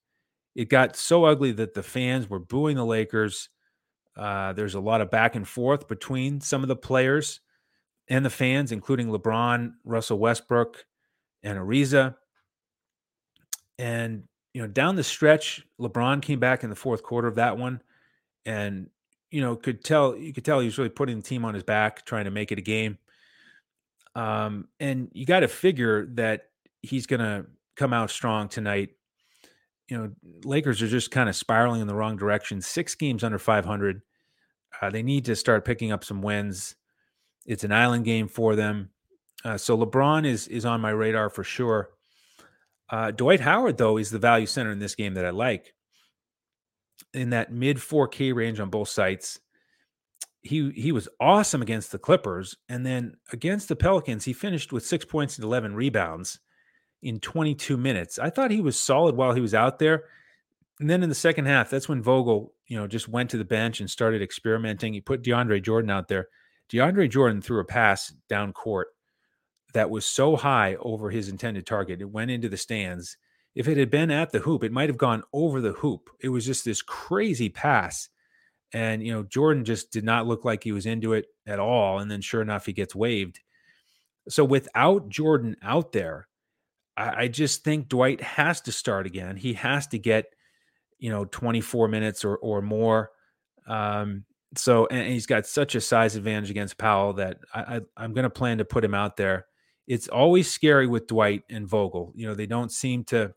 It 0.54 0.70
got 0.70 0.96
so 0.96 1.26
ugly 1.26 1.52
that 1.52 1.74
the 1.74 1.82
fans 1.82 2.28
were 2.28 2.38
booing 2.38 2.76
the 2.76 2.86
Lakers. 2.86 3.50
Uh, 4.16 4.54
there's 4.54 4.74
a 4.74 4.80
lot 4.80 5.02
of 5.02 5.10
back 5.10 5.34
and 5.34 5.46
forth 5.46 5.88
between 5.88 6.40
some 6.40 6.62
of 6.62 6.68
the 6.68 6.76
players 6.76 7.40
and 8.08 8.24
the 8.24 8.30
fans, 8.30 8.72
including 8.72 9.08
LeBron, 9.08 9.72
Russell 9.84 10.18
Westbrook, 10.18 10.86
and 11.42 11.58
Ariza. 11.58 12.14
And 13.78 14.24
you 14.54 14.62
know, 14.62 14.68
down 14.68 14.96
the 14.96 15.04
stretch, 15.04 15.66
LeBron 15.78 16.22
came 16.22 16.40
back 16.40 16.64
in 16.64 16.70
the 16.70 16.76
fourth 16.76 17.02
quarter 17.02 17.28
of 17.28 17.34
that 17.34 17.58
one, 17.58 17.82
and 18.46 18.88
you 19.32 19.40
know, 19.40 19.56
could 19.56 19.82
tell 19.82 20.14
you 20.14 20.32
could 20.32 20.44
tell 20.44 20.60
he 20.60 20.66
was 20.66 20.78
really 20.78 20.90
putting 20.90 21.16
the 21.16 21.22
team 21.22 21.44
on 21.44 21.54
his 21.54 21.64
back, 21.64 22.04
trying 22.04 22.26
to 22.26 22.30
make 22.30 22.52
it 22.52 22.58
a 22.58 22.62
game. 22.62 22.98
Um, 24.14 24.68
and 24.78 25.10
you 25.14 25.24
got 25.24 25.40
to 25.40 25.48
figure 25.48 26.06
that 26.14 26.50
he's 26.82 27.06
going 27.06 27.20
to 27.20 27.46
come 27.74 27.94
out 27.94 28.10
strong 28.10 28.48
tonight. 28.48 28.90
You 29.88 29.98
know, 29.98 30.12
Lakers 30.44 30.82
are 30.82 30.88
just 30.88 31.10
kind 31.10 31.30
of 31.30 31.34
spiraling 31.34 31.80
in 31.80 31.86
the 31.86 31.94
wrong 31.94 32.16
direction. 32.16 32.60
Six 32.60 32.94
games 32.94 33.24
under 33.24 33.38
500. 33.38 34.02
Uh, 34.80 34.90
they 34.90 35.02
need 35.02 35.24
to 35.24 35.34
start 35.34 35.64
picking 35.64 35.92
up 35.92 36.04
some 36.04 36.20
wins. 36.20 36.76
It's 37.46 37.64
an 37.64 37.72
island 37.72 38.04
game 38.04 38.28
for 38.28 38.54
them. 38.54 38.90
Uh, 39.44 39.56
so 39.56 39.76
LeBron 39.76 40.26
is 40.26 40.46
is 40.46 40.66
on 40.66 40.82
my 40.82 40.90
radar 40.90 41.30
for 41.30 41.42
sure. 41.42 41.90
Uh, 42.90 43.10
Dwight 43.10 43.40
Howard, 43.40 43.78
though, 43.78 43.96
is 43.96 44.10
the 44.10 44.18
value 44.18 44.46
center 44.46 44.70
in 44.70 44.78
this 44.78 44.94
game 44.94 45.14
that 45.14 45.24
I 45.24 45.30
like. 45.30 45.72
In 47.14 47.31
that 47.31 47.53
mid 47.53 47.77
4K 47.77 48.35
range 48.35 48.59
on 48.61 48.70
both 48.70 48.88
sites, 48.88 49.38
he 50.40 50.70
he 50.72 50.92
was 50.92 51.09
awesome 51.20 51.62
against 51.62 51.92
the 51.92 51.98
Clippers, 51.98 52.57
and 52.68 52.85
then 52.85 53.16
against 53.33 53.68
the 53.68 53.77
Pelicans, 53.77 54.25
he 54.25 54.33
finished 54.33 54.72
with 54.72 54.87
six 54.87 55.05
points 55.05 55.37
and 55.37 55.44
11 55.44 55.75
rebounds 55.75 56.40
in 57.03 57.20
22 57.20 57.77
minutes. 57.77 58.18
I 58.18 58.31
thought 58.31 58.51
he 58.51 58.61
was 58.61 58.79
solid 58.79 59.16
while 59.16 59.35
he 59.35 59.40
was 59.40 59.55
out 59.55 59.79
there. 59.79 60.05
And 60.81 60.88
then 60.88 61.03
in 61.03 61.09
the 61.09 61.14
second 61.14 61.46
half, 61.46 61.70
that's 61.70 61.88
when 61.88 62.03
Vogel, 62.03 62.55
you 62.66 62.77
know, 62.77 62.87
just 62.87 63.09
went 63.09 63.31
to 63.31 63.38
the 63.38 63.44
bench 63.44 63.81
and 63.81 63.90
started 63.90 64.22
experimenting. 64.22 64.92
He 64.92 65.01
put 65.01 65.22
DeAndre 65.22 65.62
Jordan 65.62 65.90
out 65.90 66.09
there. 66.09 66.29
DeAndre 66.72 67.11
Jordan 67.11 67.42
threw 67.42 67.61
a 67.61 67.64
pass 67.64 68.12
down 68.29 68.53
court 68.53 68.88
that 69.75 69.90
was 69.90 70.07
so 70.07 70.37
high 70.37 70.77
over 70.77 71.11
his 71.11 71.29
intended 71.29 71.66
target. 71.66 72.01
It 72.01 72.11
went 72.11 72.31
into 72.31 72.48
the 72.48 72.57
stands. 72.57 73.16
If 73.54 73.68
it 73.68 73.76
had 73.76 73.90
been 73.90 74.10
at 74.10 74.32
the 74.32 74.38
hoop, 74.38 74.64
it 74.64 74.72
might 74.72 74.88
have 74.88 74.98
gone 74.98 75.22
over 75.32 75.60
the 75.60 75.72
hoop. 75.72 76.10
It 76.20 76.30
was 76.30 76.46
just 76.46 76.64
this 76.64 76.82
crazy 76.82 77.48
pass. 77.48 78.08
And, 78.72 79.04
you 79.04 79.12
know, 79.12 79.22
Jordan 79.24 79.64
just 79.64 79.92
did 79.92 80.04
not 80.04 80.26
look 80.26 80.44
like 80.44 80.64
he 80.64 80.72
was 80.72 80.86
into 80.86 81.12
it 81.12 81.26
at 81.46 81.58
all. 81.58 81.98
And 81.98 82.10
then 82.10 82.22
sure 82.22 82.40
enough, 82.40 82.64
he 82.64 82.72
gets 82.72 82.94
waived. 82.94 83.40
So 84.28 84.44
without 84.44 85.10
Jordan 85.10 85.56
out 85.62 85.92
there, 85.92 86.28
I, 86.96 87.24
I 87.24 87.28
just 87.28 87.64
think 87.64 87.88
Dwight 87.88 88.22
has 88.22 88.62
to 88.62 88.72
start 88.72 89.06
again. 89.06 89.36
He 89.36 89.52
has 89.54 89.86
to 89.88 89.98
get, 89.98 90.26
you 90.98 91.10
know, 91.10 91.26
24 91.26 91.88
minutes 91.88 92.24
or, 92.24 92.36
or 92.36 92.62
more. 92.62 93.10
Um, 93.66 94.24
so, 94.56 94.86
and 94.86 95.12
he's 95.12 95.26
got 95.26 95.46
such 95.46 95.74
a 95.74 95.80
size 95.80 96.16
advantage 96.16 96.50
against 96.50 96.78
Powell 96.78 97.14
that 97.14 97.38
I, 97.54 97.60
I, 97.60 97.80
I'm 97.98 98.14
going 98.14 98.24
to 98.24 98.30
plan 98.30 98.58
to 98.58 98.64
put 98.64 98.84
him 98.84 98.94
out 98.94 99.18
there 99.18 99.46
it's 99.86 100.08
always 100.08 100.50
scary 100.50 100.86
with 100.86 101.06
Dwight 101.06 101.42
and 101.50 101.66
Vogel. 101.66 102.12
You 102.14 102.26
know, 102.26 102.34
they 102.34 102.46
don't 102.46 102.70
seem 102.70 103.04
to 103.04 103.34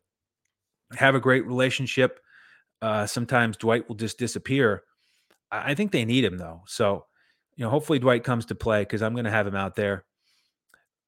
have 0.95 1.15
a 1.15 1.19
great 1.19 1.45
relationship. 1.45 2.19
Uh, 2.81 3.05
sometimes 3.05 3.57
Dwight 3.57 3.87
will 3.87 3.95
just 3.95 4.17
disappear. 4.17 4.83
I 5.51 5.73
think 5.73 5.91
they 5.91 6.05
need 6.05 6.25
him 6.25 6.37
though. 6.37 6.63
So, 6.67 7.05
you 7.55 7.63
know, 7.63 7.69
hopefully 7.69 7.99
Dwight 7.99 8.23
comes 8.23 8.45
to 8.47 8.55
play 8.55 8.81
because 8.81 9.01
I'm 9.01 9.13
going 9.13 9.25
to 9.25 9.31
have 9.31 9.47
him 9.47 9.55
out 9.55 9.75
there. 9.75 10.05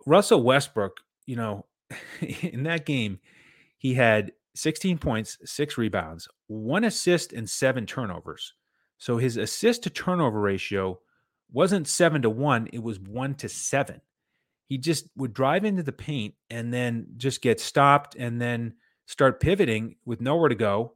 Russell 0.06 0.44
Westbrook, 0.44 0.98
you 1.26 1.36
know, 1.36 1.66
in 2.42 2.64
that 2.64 2.86
game, 2.86 3.20
he 3.78 3.94
had 3.94 4.32
16 4.56 4.98
points, 4.98 5.38
six 5.46 5.78
rebounds, 5.78 6.28
one 6.48 6.84
assist, 6.84 7.34
and 7.34 7.50
seven 7.50 7.86
turnovers. 7.86 8.54
So 8.98 9.18
his 9.18 9.38
assist 9.38 9.84
to 9.84 9.90
turnover 9.90 10.40
ratio 10.40 11.00
wasn't 11.52 11.88
seven 11.88 12.22
to 12.24 12.30
one, 12.30 12.68
it 12.74 12.82
was 12.82 13.00
one 13.00 13.36
to 13.36 13.50
seven 13.50 14.02
he 14.68 14.78
just 14.78 15.08
would 15.16 15.34
drive 15.34 15.66
into 15.66 15.82
the 15.82 15.94
paint 15.94 16.36
and 16.50 16.74
then 16.74 17.08
just 17.16 17.42
get 17.42 17.60
stopped 17.60 18.16
and 18.16 18.40
then 18.40 18.74
start 19.08 19.40
pivoting 19.40 19.96
with 20.06 20.22
nowhere 20.22 20.50
to 20.50 20.56
go. 20.56 20.94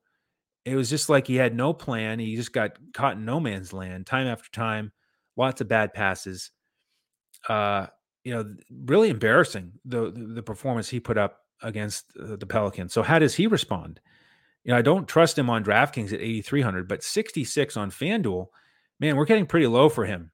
It 0.63 0.75
was 0.75 0.89
just 0.89 1.09
like 1.09 1.25
he 1.25 1.35
had 1.35 1.55
no 1.55 1.73
plan. 1.73 2.19
He 2.19 2.35
just 2.35 2.53
got 2.53 2.77
caught 2.93 3.15
in 3.15 3.25
no 3.25 3.39
man's 3.39 3.73
land 3.73 4.05
time 4.05 4.27
after 4.27 4.51
time. 4.51 4.91
Lots 5.35 5.61
of 5.61 5.67
bad 5.67 5.93
passes. 5.93 6.51
Uh, 7.49 7.87
you 8.23 8.33
know, 8.33 8.53
really 8.85 9.09
embarrassing 9.09 9.71
the 9.85 10.11
the 10.11 10.43
performance 10.43 10.87
he 10.87 10.99
put 10.99 11.17
up 11.17 11.39
against 11.63 12.05
the 12.15 12.45
Pelicans. 12.45 12.93
So 12.93 13.01
how 13.01 13.17
does 13.17 13.33
he 13.33 13.47
respond? 13.47 13.99
You 14.63 14.71
know, 14.71 14.77
I 14.77 14.83
don't 14.83 15.07
trust 15.07 15.37
him 15.37 15.49
on 15.49 15.63
DraftKings 15.63 16.13
at 16.13 16.21
8300, 16.21 16.87
but 16.87 17.03
66 17.03 17.77
on 17.77 17.89
FanDuel, 17.89 18.47
man, 18.99 19.15
we're 19.15 19.25
getting 19.25 19.47
pretty 19.47 19.65
low 19.67 19.89
for 19.89 20.05
him. 20.05 20.31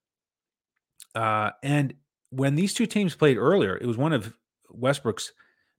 Uh, 1.16 1.52
and 1.64 1.94
when 2.30 2.56
these 2.56 2.74
two 2.74 2.86
teams 2.86 3.16
played 3.16 3.38
earlier, 3.38 3.78
it 3.78 3.86
was 3.86 3.98
one 3.98 4.12
of 4.12 4.34
Westbrook's 4.70 5.32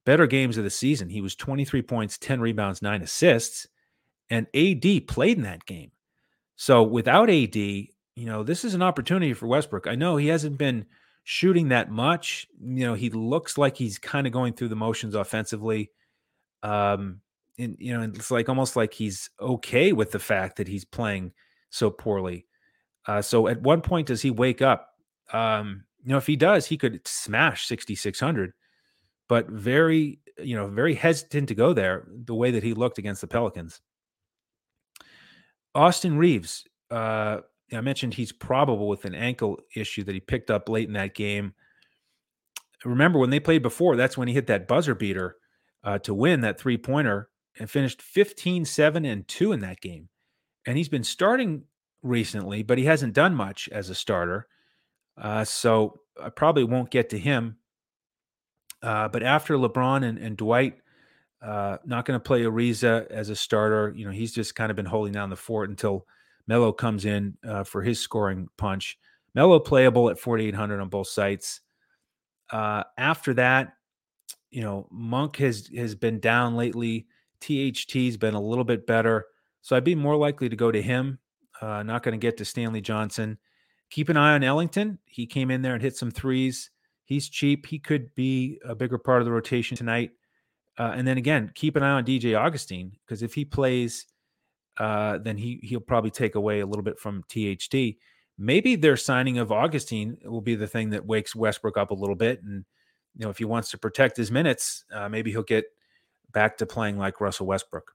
better 0.05 0.27
games 0.27 0.57
of 0.57 0.63
the 0.63 0.69
season. 0.69 1.09
He 1.09 1.21
was 1.21 1.35
23 1.35 1.81
points, 1.81 2.17
10 2.17 2.39
rebounds, 2.41 2.81
nine 2.81 3.01
assists, 3.01 3.67
and 4.29 4.47
AD 4.55 5.07
played 5.07 5.37
in 5.37 5.43
that 5.43 5.65
game. 5.65 5.91
So 6.55 6.83
without 6.83 7.29
AD, 7.29 7.55
you 7.55 8.25
know, 8.25 8.43
this 8.43 8.65
is 8.65 8.73
an 8.73 8.81
opportunity 8.81 9.33
for 9.33 9.47
Westbrook. 9.47 9.87
I 9.87 9.95
know 9.95 10.17
he 10.17 10.27
hasn't 10.27 10.57
been 10.57 10.85
shooting 11.23 11.69
that 11.69 11.89
much. 11.89 12.47
You 12.61 12.85
know, 12.85 12.93
he 12.93 13.09
looks 13.09 13.57
like 13.57 13.77
he's 13.77 13.97
kind 13.97 14.27
of 14.27 14.33
going 14.33 14.53
through 14.53 14.69
the 14.69 14.75
motions 14.75 15.15
offensively. 15.15 15.91
Um, 16.63 17.21
and 17.57 17.77
you 17.79 17.95
know, 17.95 18.03
it's 18.03 18.31
like 18.31 18.49
almost 18.49 18.75
like 18.75 18.93
he's 18.93 19.29
okay 19.39 19.93
with 19.93 20.11
the 20.11 20.19
fact 20.19 20.57
that 20.57 20.67
he's 20.67 20.85
playing 20.85 21.33
so 21.69 21.89
poorly. 21.89 22.45
Uh, 23.05 23.21
so 23.21 23.47
at 23.47 23.61
one 23.61 23.81
point 23.81 24.07
does 24.07 24.21
he 24.21 24.31
wake 24.31 24.61
up? 24.61 24.89
Um, 25.31 25.83
you 26.03 26.11
know, 26.11 26.17
if 26.17 26.27
he 26.27 26.35
does, 26.35 26.65
he 26.65 26.77
could 26.77 27.05
smash 27.07 27.67
6,600, 27.67 28.53
but 29.29 29.47
very, 29.47 30.19
you 30.39 30.57
know, 30.57 30.67
very 30.67 30.95
hesitant 30.95 31.47
to 31.47 31.55
go 31.55 31.71
there 31.71 32.05
the 32.25 32.35
way 32.35 32.51
that 32.51 32.63
he 32.63 32.73
looked 32.73 32.97
against 32.97 33.21
the 33.21 33.27
Pelicans. 33.27 33.79
Austin 35.73 36.17
Reaves, 36.17 36.65
uh, 36.91 37.37
I 37.71 37.81
mentioned 37.81 38.15
he's 38.15 38.31
probable 38.31 38.89
with 38.89 39.05
an 39.05 39.15
ankle 39.15 39.59
issue 39.75 40.03
that 40.03 40.15
he 40.15 40.19
picked 40.19 40.49
up 40.49 40.67
late 40.67 40.87
in 40.87 40.95
that 40.95 41.15
game. 41.15 41.53
Remember 42.83 43.19
when 43.19 43.29
they 43.29 43.39
played 43.39 43.61
before, 43.61 43.95
that's 43.95 44.17
when 44.17 44.27
he 44.27 44.33
hit 44.33 44.47
that 44.47 44.67
buzzer 44.67 44.95
beater 44.95 45.37
uh, 45.83 45.99
to 45.99 46.13
win 46.13 46.41
that 46.41 46.59
three 46.59 46.77
pointer 46.77 47.29
and 47.59 47.69
finished 47.69 48.01
15, 48.01 48.65
7, 48.65 49.05
and 49.05 49.27
2 49.27 49.51
in 49.51 49.59
that 49.59 49.81
game. 49.81 50.09
And 50.65 50.77
he's 50.77 50.89
been 50.89 51.03
starting 51.03 51.63
recently, 52.01 52.63
but 52.63 52.77
he 52.77 52.85
hasn't 52.85 53.13
done 53.13 53.35
much 53.35 53.69
as 53.69 53.89
a 53.89 53.95
starter. 53.95 54.47
Uh, 55.17 55.43
so 55.43 55.99
I 56.21 56.29
probably 56.29 56.63
won't 56.63 56.89
get 56.89 57.09
to 57.09 57.19
him. 57.19 57.58
Uh, 58.81 59.07
but 59.07 59.23
after 59.23 59.55
LeBron 59.55 60.03
and, 60.03 60.17
and 60.17 60.37
Dwight, 60.37 60.77
uh, 61.41 61.77
not 61.85 62.05
going 62.05 62.19
to 62.19 62.23
play 62.23 62.43
Ariza 62.43 63.07
as 63.07 63.29
a 63.29 63.35
starter. 63.35 63.93
You 63.95 64.05
know, 64.05 64.11
he's 64.11 64.33
just 64.33 64.55
kind 64.55 64.69
of 64.69 64.75
been 64.75 64.85
holding 64.85 65.13
down 65.13 65.29
the 65.29 65.35
fort 65.35 65.69
until 65.69 66.05
Melo 66.47 66.71
comes 66.71 67.05
in 67.05 67.37
uh, 67.47 67.63
for 67.63 67.81
his 67.81 67.99
scoring 67.99 68.47
punch. 68.57 68.97
Melo 69.35 69.59
playable 69.59 70.09
at 70.09 70.19
4,800 70.19 70.81
on 70.81 70.89
both 70.89 71.07
sites. 71.07 71.61
Uh, 72.49 72.83
after 72.97 73.33
that, 73.35 73.73
you 74.49 74.61
know, 74.61 74.87
Monk 74.89 75.37
has 75.37 75.69
has 75.75 75.93
been 75.93 76.19
down 76.19 76.55
lately. 76.55 77.05
THT's 77.41 78.17
been 78.17 78.33
a 78.33 78.41
little 78.41 78.63
bit 78.63 78.87
better, 78.87 79.27
so 79.61 79.75
I'd 79.75 79.83
be 79.83 79.95
more 79.95 80.15
likely 80.15 80.49
to 80.49 80.55
go 80.55 80.71
to 80.71 80.81
him. 80.81 81.19
Uh, 81.61 81.83
not 81.83 82.03
going 82.03 82.13
to 82.13 82.17
get 82.17 82.37
to 82.37 82.45
Stanley 82.45 82.81
Johnson 82.81 83.37
keep 83.89 84.09
an 84.09 84.17
eye 84.17 84.33
on 84.33 84.43
Ellington. 84.43 84.99
He 85.05 85.25
came 85.25 85.51
in 85.51 85.61
there 85.61 85.73
and 85.73 85.81
hit 85.81 85.97
some 85.97 86.11
threes. 86.11 86.69
He's 87.09 87.27
cheap. 87.27 87.65
He 87.65 87.79
could 87.79 88.13
be 88.13 88.59
a 88.63 88.75
bigger 88.75 88.99
part 88.99 89.19
of 89.19 89.25
the 89.25 89.31
rotation 89.31 89.75
tonight. 89.75 90.11
Uh, 90.77 90.93
and 90.95 91.07
then 91.07 91.17
again, 91.17 91.51
keep 91.55 91.75
an 91.75 91.81
eye 91.81 91.89
on 91.89 92.05
DJ 92.05 92.39
Augustin 92.39 92.91
because 93.03 93.23
if 93.23 93.33
he 93.33 93.43
plays, 93.43 94.05
uh, 94.77 95.17
then 95.17 95.35
he 95.35 95.59
he'll 95.63 95.79
probably 95.79 96.11
take 96.11 96.35
away 96.35 96.59
a 96.59 96.67
little 96.67 96.83
bit 96.83 96.99
from 96.99 97.23
THT. 97.23 97.97
Maybe 98.37 98.75
their 98.75 98.95
signing 98.95 99.39
of 99.39 99.51
Augustin 99.51 100.19
will 100.23 100.39
be 100.39 100.53
the 100.53 100.67
thing 100.67 100.91
that 100.91 101.03
wakes 101.03 101.35
Westbrook 101.35 101.79
up 101.79 101.89
a 101.89 101.95
little 101.95 102.15
bit, 102.15 102.43
and 102.43 102.63
you 103.17 103.25
know 103.25 103.31
if 103.31 103.39
he 103.39 103.45
wants 103.45 103.71
to 103.71 103.79
protect 103.79 104.15
his 104.15 104.29
minutes, 104.29 104.85
uh, 104.93 105.09
maybe 105.09 105.31
he'll 105.31 105.41
get 105.41 105.65
back 106.31 106.57
to 106.57 106.67
playing 106.67 106.99
like 106.99 107.19
Russell 107.19 107.47
Westbrook. 107.47 107.91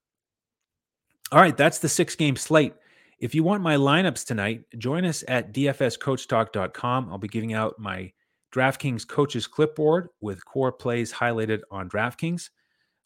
All 1.30 1.40
right, 1.40 1.56
that's 1.56 1.78
the 1.78 1.88
six 1.88 2.16
game 2.16 2.34
slate. 2.34 2.74
If 3.20 3.32
you 3.32 3.44
want 3.44 3.62
my 3.62 3.76
lineups 3.76 4.26
tonight, 4.26 4.64
join 4.76 5.04
us 5.04 5.22
at 5.28 5.54
dfscoachtalk.com. 5.54 7.08
I'll 7.10 7.18
be 7.18 7.28
giving 7.28 7.54
out 7.54 7.78
my 7.78 8.12
DraftKings 8.54 9.06
coaches 9.06 9.46
clipboard 9.46 10.08
with 10.20 10.44
core 10.44 10.70
plays 10.70 11.12
highlighted 11.12 11.62
on 11.70 11.88
DraftKings, 11.88 12.50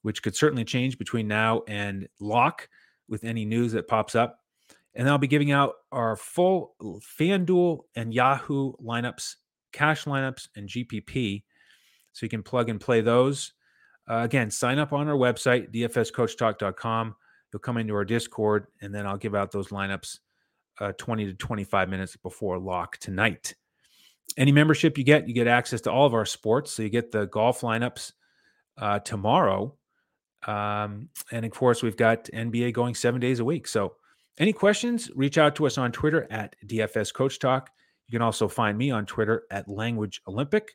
which 0.03 0.23
could 0.23 0.37
certainly 0.37 0.65
change 0.65 0.99
between 0.99 1.27
now 1.27 1.63
and 1.67 2.07
lock 2.21 2.69
with 3.09 3.25
any 3.25 3.47
news 3.47 3.73
that 3.73 3.89
pops 3.89 4.15
up. 4.15 4.41
And 4.95 5.09
I'll 5.09 5.17
be 5.17 5.27
giving 5.27 5.51
out 5.51 5.75
our 5.91 6.17
full 6.17 6.75
FanDuel 6.83 7.81
and 7.97 8.13
Yahoo 8.13 8.73
lineups, 8.83 9.37
cash 9.73 10.05
lineups, 10.05 10.49
and 10.55 10.69
GPP. 10.69 11.45
So 12.13 12.27
you 12.27 12.31
can 12.31 12.43
plug 12.43 12.69
and 12.69 12.81
play 12.81 13.01
those. 13.01 13.53
Uh, 14.11 14.23
again, 14.25 14.51
sign 14.51 14.79
up 14.79 14.93
on 14.93 15.09
our 15.09 15.17
website, 15.17 15.73
dfscoachtalk.com. 15.73 17.15
You'll 17.53 17.61
come 17.61 17.77
into 17.79 17.95
our 17.95 18.05
Discord, 18.05 18.67
and 18.83 18.95
then 18.95 19.07
I'll 19.07 19.17
give 19.17 19.35
out 19.35 19.53
those 19.53 19.69
lineups 19.69 20.19
uh, 20.81 20.93
20 20.99 21.27
to 21.27 21.35
25 21.35 21.89
minutes 21.89 22.17
before 22.17 22.59
lock 22.59 22.99
tonight. 22.99 23.55
Any 24.37 24.53
membership 24.53 24.99
you 24.99 25.05
get, 25.05 25.27
you 25.27 25.35
get 25.35 25.47
access 25.47 25.81
to 25.83 25.93
all 25.93 26.07
of 26.07 26.15
our 26.15 26.27
sports. 26.27 26.73
So 26.73 26.83
you 26.83 26.89
get 26.89 27.11
the 27.11 27.27
golf 27.27 27.63
lineups 27.63 28.13
uh, 28.77 29.01
tomorrow. 29.01 29.75
Um, 30.47 31.09
and 31.33 31.45
of 31.45 31.51
course, 31.51 31.83
we've 31.83 31.97
got 31.97 32.25
NBA 32.27 32.73
going 32.73 32.95
seven 32.95 33.21
days 33.21 33.41
a 33.41 33.45
week. 33.45 33.67
So, 33.67 33.95
any 34.39 34.53
questions, 34.53 35.11
reach 35.17 35.37
out 35.37 35.57
to 35.57 35.67
us 35.67 35.79
on 35.79 35.91
Twitter 35.91 36.29
at 36.31 36.55
DFS 36.65 37.13
Coach 37.13 37.41
Talk. 37.41 37.71
You 38.07 38.13
can 38.13 38.23
also 38.23 38.47
find 38.47 38.79
me 38.79 38.93
on 38.93 39.05
Twitter 39.05 39.43
at 39.51 39.69
Language 39.69 40.23
Olympic. 40.29 40.71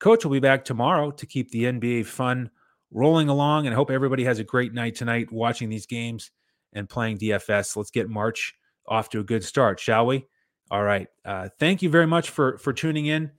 Coach 0.00 0.22
will 0.22 0.32
be 0.32 0.38
back 0.38 0.66
tomorrow 0.66 1.10
to 1.12 1.24
keep 1.24 1.50
the 1.50 1.64
NBA 1.64 2.04
fun 2.04 2.50
rolling 2.90 3.30
along. 3.30 3.66
And 3.66 3.74
I 3.74 3.76
hope 3.76 3.90
everybody 3.90 4.24
has 4.24 4.38
a 4.38 4.44
great 4.44 4.74
night 4.74 4.94
tonight 4.96 5.32
watching 5.32 5.70
these 5.70 5.86
games 5.86 6.30
and 6.74 6.88
playing 6.88 7.18
DFS. 7.18 7.74
Let's 7.74 7.90
get 7.90 8.10
March 8.10 8.54
off 8.86 9.08
to 9.10 9.20
a 9.20 9.24
good 9.24 9.42
start, 9.42 9.80
shall 9.80 10.06
we? 10.06 10.26
All 10.70 10.82
right. 10.82 11.08
Uh, 11.24 11.48
thank 11.58 11.82
you 11.82 11.88
very 11.88 12.06
much 12.06 12.30
for 12.30 12.58
for 12.58 12.72
tuning 12.72 13.06
in. 13.06 13.30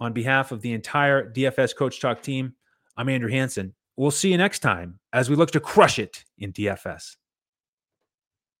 On 0.00 0.12
behalf 0.12 0.50
of 0.50 0.60
the 0.60 0.72
entire 0.72 1.30
DFS 1.30 1.74
Coach 1.76 2.00
Talk 2.00 2.20
team, 2.20 2.54
I'm 2.96 3.08
Andrew 3.08 3.30
Hanson. 3.30 3.74
We'll 3.96 4.10
see 4.10 4.32
you 4.32 4.38
next 4.38 4.58
time 4.58 4.98
as 5.12 5.30
we 5.30 5.36
look 5.36 5.52
to 5.52 5.60
crush 5.60 5.98
it 6.00 6.24
in 6.36 6.52
DFS. 6.52 7.16